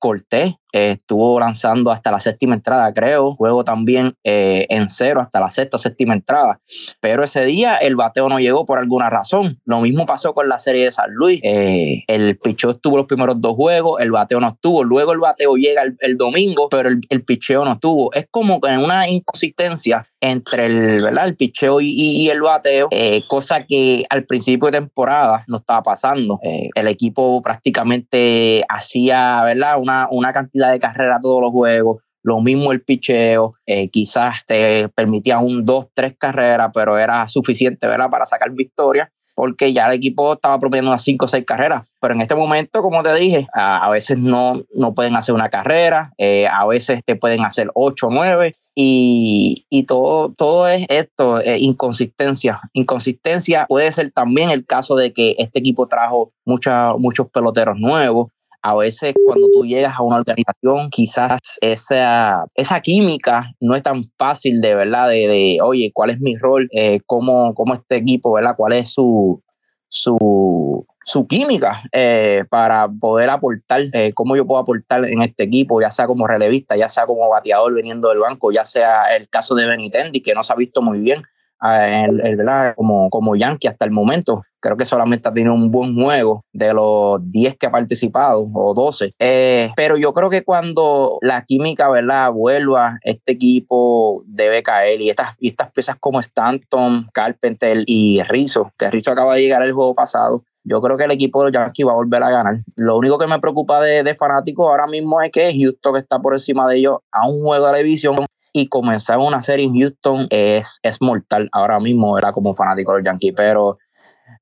[0.00, 3.34] Cortés estuvo lanzando hasta la séptima entrada, creo.
[3.34, 6.60] Juego también eh, en cero hasta la sexta, séptima entrada.
[7.00, 9.60] Pero ese día el bateo no llegó por alguna razón.
[9.64, 11.40] Lo mismo pasó con la serie de San Luis.
[11.42, 14.84] Eh, el picheo estuvo los primeros dos juegos, el bateo no estuvo.
[14.84, 18.12] Luego el bateo llega el, domingo, pero el, el, picheo no estuvo.
[18.12, 21.26] Es como que una inconsistencia entre el, ¿verdad?
[21.26, 26.40] el picheo y, el bateo, eh, cosa que al principio de temporada no estaba pasando.
[26.42, 29.78] el equipo prácticamente hacía ¿verdad?
[29.78, 32.02] Una, una cantidad de carrera todos los juegos.
[32.22, 37.86] Lo mismo el picheo, eh, quizás te permitía un, dos, tres carreras, pero era suficiente
[37.86, 38.10] ¿verdad?
[38.10, 41.84] para sacar victoria porque ya el equipo estaba proponiendo unas cinco o seis carreras.
[42.00, 46.14] Pero en este momento, como te dije, a, veces no, no pueden hacer una carrera,
[46.16, 51.40] eh, a veces te pueden hacer ocho o nueve, y, y, todo, todo es esto,
[51.40, 52.60] eh, inconsistencia.
[52.72, 58.28] Inconsistencia puede ser también el caso de que este equipo trajo muchos peloteros nuevos,
[58.66, 64.02] a veces cuando tú llegas a una organización, quizás esa, esa química no es tan
[64.18, 66.68] fácil de verdad, de, oye, ¿cuál es mi rol?
[66.72, 68.56] Eh, ¿cómo, ¿cómo, este equipo, verdad?
[68.56, 69.40] ¿Cuál es su,
[69.88, 75.80] su, su química eh, para poder aportar, eh, cómo yo puedo aportar en este equipo,
[75.80, 79.54] ya sea como relevista, ya sea como bateador viniendo del banco, ya sea el caso
[79.54, 81.22] de Benitendi, que no se ha visto muy bien
[81.62, 82.44] el,
[82.76, 84.42] Como, como Yankee hasta el momento.
[84.60, 88.74] Creo que solamente ha tenido un buen juego de los 10 que ha participado o
[88.74, 89.14] 12.
[89.18, 92.32] Eh, pero yo creo que cuando la química ¿verdad?
[92.32, 95.00] vuelva, este equipo debe caer.
[95.00, 99.72] Y estas, estas piezas como Stanton, Carpenter y Rizzo, que Rizzo acaba de llegar el
[99.72, 102.56] juego pasado, yo creo que el equipo de los Yankees va a volver a ganar.
[102.74, 106.18] Lo único que me preocupa de, de fanáticos ahora mismo es que Houston que está
[106.18, 108.16] por encima de ellos a un juego de la división
[108.56, 112.98] y comenzar una serie en Houston es, es mortal ahora mismo, era como fanático de
[112.98, 113.78] los Yankees, pero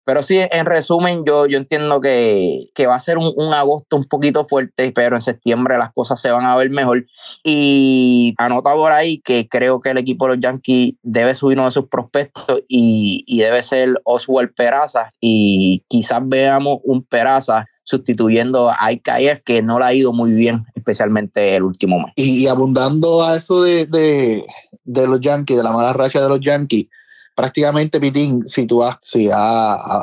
[0.05, 4.45] pero sí, en resumen, yo, yo entiendo que, va a ser un, agosto un poquito
[4.45, 7.07] fuerte, pero en septiembre las cosas se van a ver mejor.
[7.43, 11.67] Y anota por ahí que creo que el equipo de los Yankees debe subir uno
[11.67, 15.09] de sus prospectos y, y debe ser Oswald Peraza.
[15.21, 20.65] Y quizás veamos un Peraza sustituyendo a IKF, que no le ha ido muy bien,
[20.75, 22.13] especialmente el último mes.
[22.17, 26.87] Y, abundando a eso de, de, los Yankees, de la mala racha de los Yankees,
[27.35, 29.29] prácticamente, Pitín, si tú has, si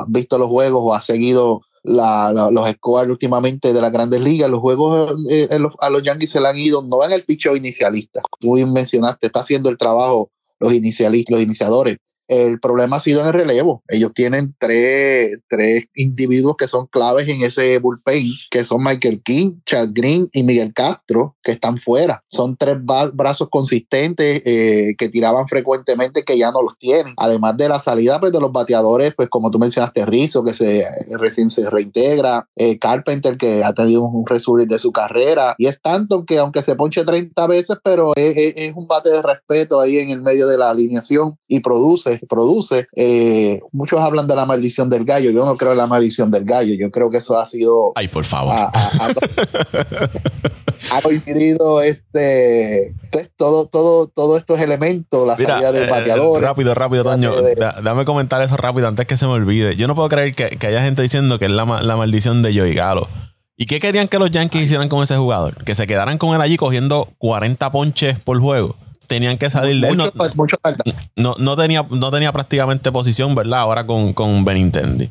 [0.08, 5.16] visto los juegos o has seguido los scores últimamente de las grandes ligas, los juegos
[5.30, 5.48] eh,
[5.80, 8.22] a los Yankees se le han ido, no en el picho inicialista.
[8.38, 10.30] Tú mencionaste, está haciendo el trabajo
[10.60, 11.98] los inicialistas, los iniciadores.
[12.28, 13.82] El problema ha sido en el relevo.
[13.88, 19.60] Ellos tienen tres, tres individuos que son claves en ese bullpen, que son Michael King,
[19.66, 22.22] Chad Green y Miguel Castro, que están fuera.
[22.28, 22.76] Son tres
[23.12, 27.14] brazos consistentes eh, que tiraban frecuentemente que ya no los tienen.
[27.16, 30.86] Además de la salida pues, de los bateadores, pues como tú mencionaste, Rizzo, que se,
[31.18, 35.80] recién se reintegra, eh, Carpenter, que ha tenido un resurgir de su carrera, y es
[35.80, 39.98] tanto que aunque se ponche 30 veces, pero es, es un bate de respeto ahí
[39.98, 42.86] en el medio de la alineación y produce produce.
[42.96, 45.30] Eh, muchos hablan de la maldición del gallo.
[45.30, 46.74] Yo no creo en la maldición del gallo.
[46.74, 47.92] Yo creo que eso ha sido.
[47.94, 48.54] Ay, por favor.
[50.90, 56.42] ha coincidido este pues, todo, todo, todos estos elementos, la salida del bateador.
[56.42, 57.32] Eh, rápido, rápido, Toño.
[57.82, 59.76] dame comentar eso rápido antes que se me olvide.
[59.76, 62.74] Yo no puedo creer que, haya gente diciendo que es la, la maldición de Joey
[62.74, 63.08] Galo.
[63.56, 65.62] ¿Y qué querían que los Yankees hicieran con ese jugador?
[65.64, 68.76] Que se quedaran con él allí cogiendo 40 ponches por juego
[69.06, 69.96] tenían que salir de él.
[71.16, 73.60] No, no, tenía, no tenía prácticamente posición, ¿verdad?
[73.60, 75.10] Ahora con, con Benintendi.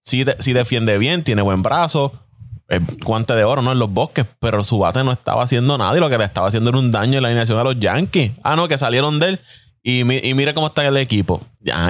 [0.00, 2.12] Si, si defiende bien, tiene buen brazo,
[3.04, 3.72] guante de oro, ¿no?
[3.72, 6.48] En los bosques, pero su bate no estaba haciendo nada y lo que le estaba
[6.48, 8.32] haciendo era un daño en la alineación a los Yankees.
[8.42, 9.40] Ah, no, que salieron de él.
[9.84, 11.40] Y, y mire cómo está el equipo.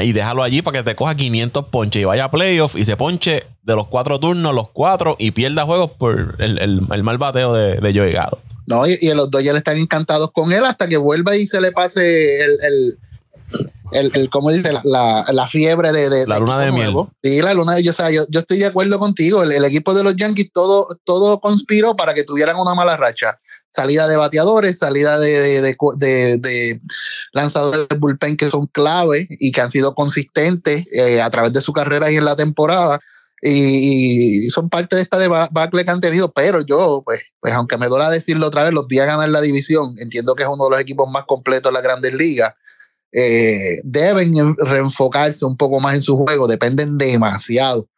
[0.03, 2.97] Y déjalo allí para que te coja 500 ponches y vaya a playoff y se
[2.97, 7.53] ponche de los cuatro turnos, los cuatro, y pierda juegos por el, el, mal bateo
[7.53, 8.15] de, de Joey
[8.67, 11.71] No, y, y los Dodgers están encantados con él hasta que vuelva y se le
[11.71, 12.99] pase el,
[13.93, 14.73] el, el ¿cómo dice?
[14.85, 16.95] La, la, fiebre de, de La luna de miel.
[17.23, 19.43] Sí, la luna de yo, o sea, yo, yo estoy de acuerdo contigo.
[19.43, 23.39] El, el, equipo de los Yankees todo, todo conspiró para que tuvieran una mala racha.
[23.73, 26.81] Salida de bateadores, salida de, de, de,
[27.33, 31.63] lanzadores de bullpen que son clave y que han sido consistentes eh, a través de
[31.63, 33.01] su carrera y en la temporada.
[33.45, 37.89] Y, son parte de esta debacle que han tenido, pero yo, pues, pues aunque me
[37.89, 40.81] duela decirlo otra vez, los días ganar la división, entiendo que es uno de los
[40.81, 42.55] equipos más completos de las grandes ligas,
[43.11, 47.89] eh, deben reenfocarse un poco más en su juego, dependen demasiado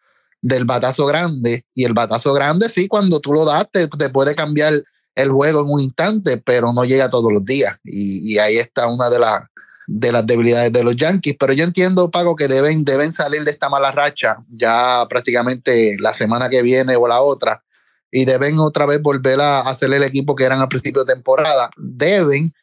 [0.40, 4.34] del batazo grande, y el batazo grande sí, cuando tú lo das, te, te puede
[4.34, 4.82] cambiar
[5.14, 9.10] el juego en un instante, pero no llega todos los días, y, ahí está una
[9.10, 9.44] de las
[9.86, 13.50] de las debilidades de los Yankees, pero yo entiendo, Pago, que deben, deben salir de
[13.50, 17.62] esta mala racha ya prácticamente la semana que viene o la otra,
[18.10, 21.68] y deben otra vez volver a hacer el equipo que eran al principio de temporada.
[21.76, 22.54] Deben,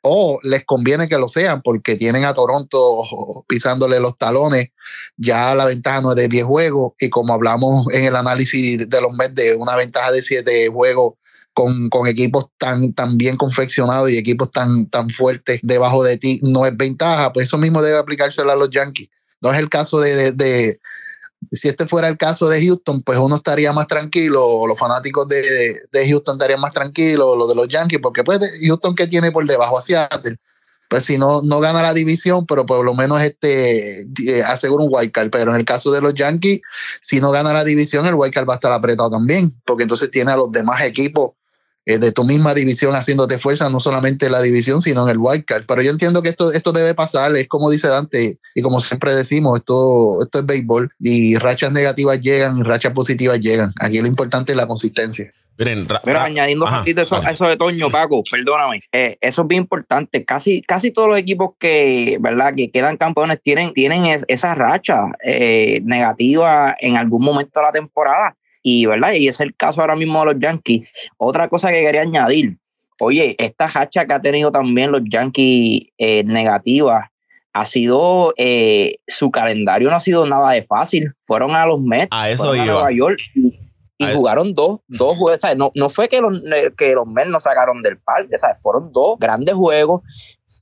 [0.00, 4.70] o les conviene que lo sean, porque tienen a Toronto pisándole los talones,
[5.16, 9.00] ya la ventaja no es de 10 juegos, y como hablamos en el análisis de
[9.00, 11.14] los meses, de una ventaja de 7 juegos
[11.56, 16.38] con, con, equipos tan, tan bien confeccionados y equipos tan, tan fuertes debajo de ti
[16.42, 19.08] no es ventaja, pues eso mismo debe aplicárselo a los Yankees.
[19.40, 20.78] No es el caso de,
[21.50, 25.74] si este fuera el caso de Houston, pues uno estaría más tranquilo, los fanáticos de,
[25.90, 29.46] de Houston estarían más tranquilos, los de los Yankees, porque pues Houston que tiene por
[29.46, 30.36] debajo a Seattle,
[30.90, 34.90] pues si no, no gana la división, pero por lo menos este eh, asegura un
[34.92, 35.30] wildcard.
[35.30, 36.60] Pero en el caso de los Yankees,
[37.00, 40.32] si no gana la división, el wildcard va a estar apretado también, porque entonces tiene
[40.32, 41.32] a los demás equipos
[41.86, 45.18] eh, de tu misma división haciéndote fuerza, no solamente en la división, sino en el
[45.18, 45.66] wildcard.
[45.66, 49.14] Pero yo entiendo que esto, esto debe pasar, es como dice Dante, y como siempre
[49.14, 53.72] decimos, esto, esto es béisbol, y rachas negativas llegan y rachas positivas llegan.
[53.80, 55.30] Aquí lo importante es la consistencia.
[55.58, 58.80] Miren, Mira, añadiendo un poquito eso, eso, de Toño, Paco, perdóname.
[58.92, 60.24] Eh, eso es bien importante.
[60.24, 62.52] Casi, casi todos los equipos que, ¿verdad?
[62.54, 68.36] que quedan campeones tienen, tienen esa racha eh, negativa en algún momento de la temporada.
[68.68, 69.12] Y, ¿verdad?
[69.12, 70.88] y es el caso ahora mismo de los Yankees.
[71.18, 72.58] Otra cosa que quería añadir,
[72.98, 77.12] oye, esta hacha que ha tenido también los Yankees eh, negativa
[77.52, 81.12] ha sido, eh, su calendario no ha sido nada de fácil.
[81.22, 85.42] Fueron a los Mets, a eso fueron a Nueva York y, jugaron dos, dos juegos.
[85.56, 86.42] No, no fue que los,
[86.76, 88.60] que los Mets nos sacaron del parque, ¿sabes?
[88.60, 90.02] fueron dos grandes juegos.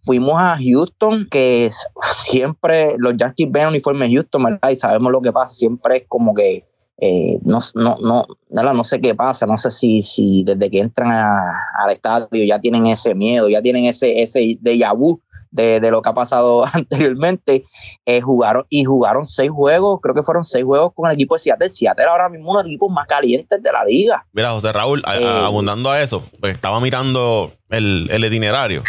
[0.04, 1.70] Fuimos a Houston, que
[2.12, 4.68] siempre los Yankees ven uniforme Houston, ¿verdad?
[4.68, 6.64] Y sabemos lo que pasa, siempre es como que
[6.98, 11.10] eh, no, no, no, no, sé qué pasa, no sé si, si desde que entran
[11.10, 15.20] al estadio ya tienen ese miedo, ya tienen ese, ese déjà vu
[15.50, 17.64] de, de, lo que ha pasado anteriormente.
[18.06, 21.40] Eh, jugaron y jugaron seis juegos, creo que fueron seis juegos con el equipo de
[21.40, 21.68] Seattle.
[21.68, 24.24] Seattle ahora mismo uno de los equipos más calientes de la liga.
[24.32, 28.82] Mira, José Raúl, eh, abundando a eso, pues estaba mirando el, el itinerario.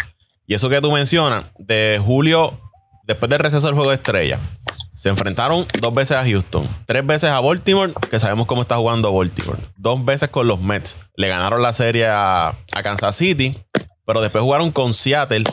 [0.47, 2.53] Y eso que tú mencionas, de julio,
[3.03, 4.39] después del receso del juego de estrella,
[4.95, 9.13] se enfrentaron dos veces a Houston, tres veces a Baltimore, que sabemos cómo está jugando
[9.13, 10.97] Baltimore, dos veces con los Mets.
[11.15, 13.57] Le ganaron la serie a, Kansas City,
[14.05, 15.43] pero después jugaron con Seattle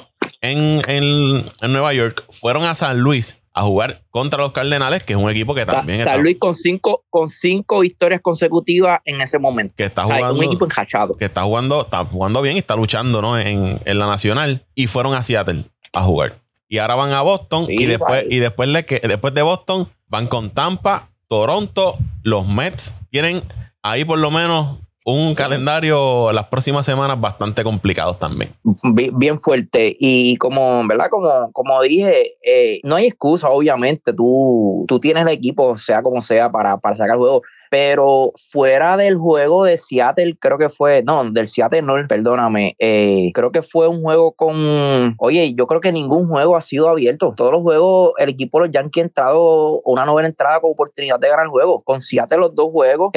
[0.40, 2.24] en, en, Nueva York.
[2.30, 6.05] Fueron a San Luis a jugar contra los Cardenales, que es un equipo que también
[6.05, 9.74] San, San Luis con cinco, con cinco victorias consecutivas en ese momento.
[9.76, 10.34] Que está jugando.
[10.34, 11.16] un equipo enjachado.
[11.16, 13.38] Que está jugando, está jugando bien y está luchando ¿no?
[13.38, 14.64] en, en la nacional.
[14.74, 16.43] Y fueron a Seattle a jugar
[16.73, 20.27] y ahora van a Boston y después, y después, de que, después de Boston van
[20.27, 22.99] con Tampa, Toronto, los Mets.
[23.11, 23.43] Tienen
[23.83, 28.53] ahí por lo menos un calendario las próximas semanas bastante complicados también.
[28.84, 29.94] Bien, fuerte.
[29.98, 31.07] Y como, ¿verdad?
[31.11, 34.12] Como, como dije, eh, no hay excusa, obviamente.
[34.12, 37.42] Tú, tú tienes el equipo, sea como sea, para, para sacar el juego.
[37.70, 43.30] Pero fuera del juego de Seattle, creo que fue, no, del Seattle no, perdóname, eh,
[43.32, 47.32] creo que fue un juego con, oye, yo creo que ningún juego ha sido abierto.
[47.34, 51.18] Todos los juegos, el equipo de los Yankees ha entrado una novena entrada con oportunidad
[51.18, 51.80] de ganar el juego.
[51.82, 53.11] Con Seattle los dos juegos,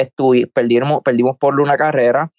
[0.54, 2.32] perdimos, perdimos por una carrera.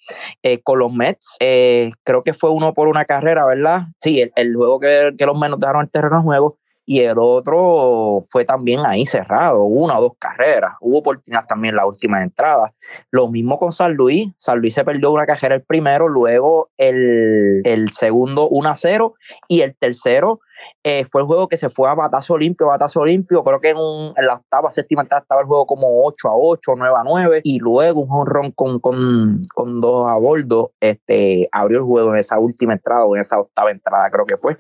[0.44, 3.88] Eh, con los Mets, eh, creo que fue uno por una carrera, ¿verdad?
[4.00, 6.58] Sí, el, juego que, los Mets dejaron el terreno en juego
[6.90, 10.76] y el otro fue también ahí cerrado, una o dos carreras.
[10.80, 12.74] Hubo oportunidades también en la última entrada.
[13.12, 14.30] Lo mismo con San Luis.
[14.38, 19.16] San Luis se perdió una carrera el primero, luego el, el segundo 1 a 0
[19.50, 20.40] y el tercero
[20.84, 23.44] eh, fue el juego que se fue a batazo limpio, batazo limpio.
[23.44, 26.96] Creo que en, la octava, séptima entrada estaba el juego como 8 a 8, 9
[26.98, 27.42] a 9.
[27.44, 32.20] Y luego un honrón con, con, con, dos a bordo este, abrió el juego en
[32.20, 34.58] esa última entrada o en esa octava entrada, creo que fue.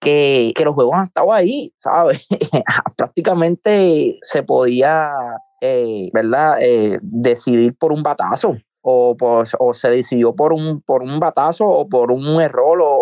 [0.00, 2.26] Que, que los juegos han estado ahí, ¿sabes?
[2.96, 5.12] Prácticamente se podía,
[5.60, 6.56] eh, ¿verdad?
[6.60, 8.56] Eh, decidir por un batazo.
[8.80, 12.97] O, o, se decidió por un, por un batazo o por un error o,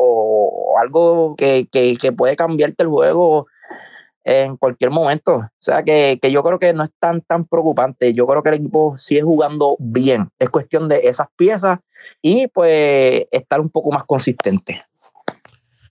[0.79, 3.47] algo que, que, que puede cambiarte el juego
[4.25, 5.37] en cualquier momento.
[5.37, 8.13] O sea que, que, yo creo que no es tan, tan preocupante.
[8.13, 10.29] Yo creo que el equipo sigue jugando bien.
[10.39, 11.79] Es cuestión de esas piezas
[12.21, 14.85] y pues estar un poco más consistente.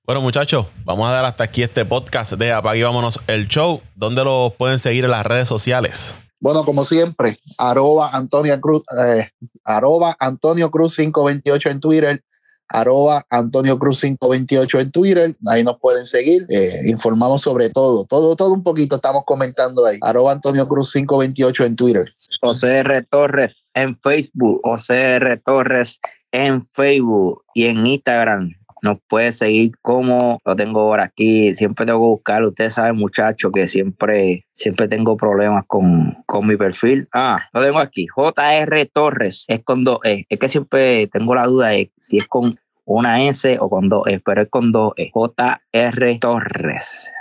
[0.06, 3.82] Bueno, muchachos, vamos a dar hasta aquí este podcast de Apague Vámonos el Show.
[3.96, 6.14] ¿Dónde lo pueden seguir en las redes sociales?
[6.40, 9.30] Bueno, como siempre, arroba Antonio Cruz, eh,
[9.64, 12.24] arroba Antonio Cruz 528 en Twitter,
[12.70, 18.36] arroba Antonio Cruz 528 en Twitter, ahí nos pueden seguir, eh, informamos sobre todo, todo,
[18.36, 22.14] todo un poquito estamos comentando ahí, arroba Antonio Cruz 528 en Twitter.
[22.42, 23.04] José R.
[23.10, 25.38] Torres en Facebook, José R.
[25.38, 26.00] Torres
[26.32, 28.52] en Facebook y en Instagram,
[28.86, 31.54] nos puede seguir como lo tengo por aquí.
[31.56, 36.56] Siempre tengo que buscar, ustedes saben, muchachos, que siempre, siempre tengo problemas con, con mi
[36.56, 37.10] perfil.
[37.12, 38.06] Ah, lo tengo aquí.
[38.16, 40.26] JR Torres es con dos E.
[40.30, 42.54] Es que siempre tengo la duda de si es con
[42.86, 45.10] una S o con dos E, pero es con dos E.
[45.12, 47.12] JR Torres.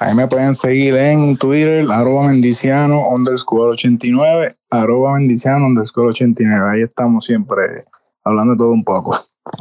[0.00, 6.70] Ahí me pueden seguir en Twitter, arroba mendiciano underscore 89, arroba mendiciano underscore 89.
[6.70, 7.84] Ahí estamos siempre
[8.24, 9.16] hablando todo un poco.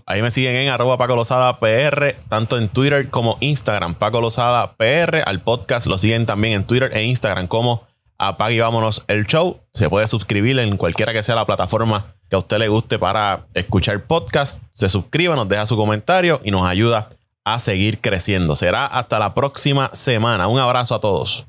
[0.06, 5.24] Ahí me siguen en arroba PR, tanto en Twitter como Instagram, Paco Lozada PR.
[5.26, 7.84] Al podcast lo siguen también en Twitter e Instagram como
[8.18, 9.60] Apague y Vámonos el Show.
[9.74, 13.46] Se puede suscribir en cualquiera que sea la plataforma que a usted le guste para
[13.54, 14.60] escuchar podcast.
[14.72, 17.10] Se suscribe, nos deja su comentario y nos ayuda
[17.44, 18.56] a seguir creciendo.
[18.56, 20.48] Será hasta la próxima semana.
[20.48, 21.46] Un abrazo a todos.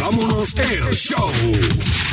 [0.00, 2.11] Vámonos el Show.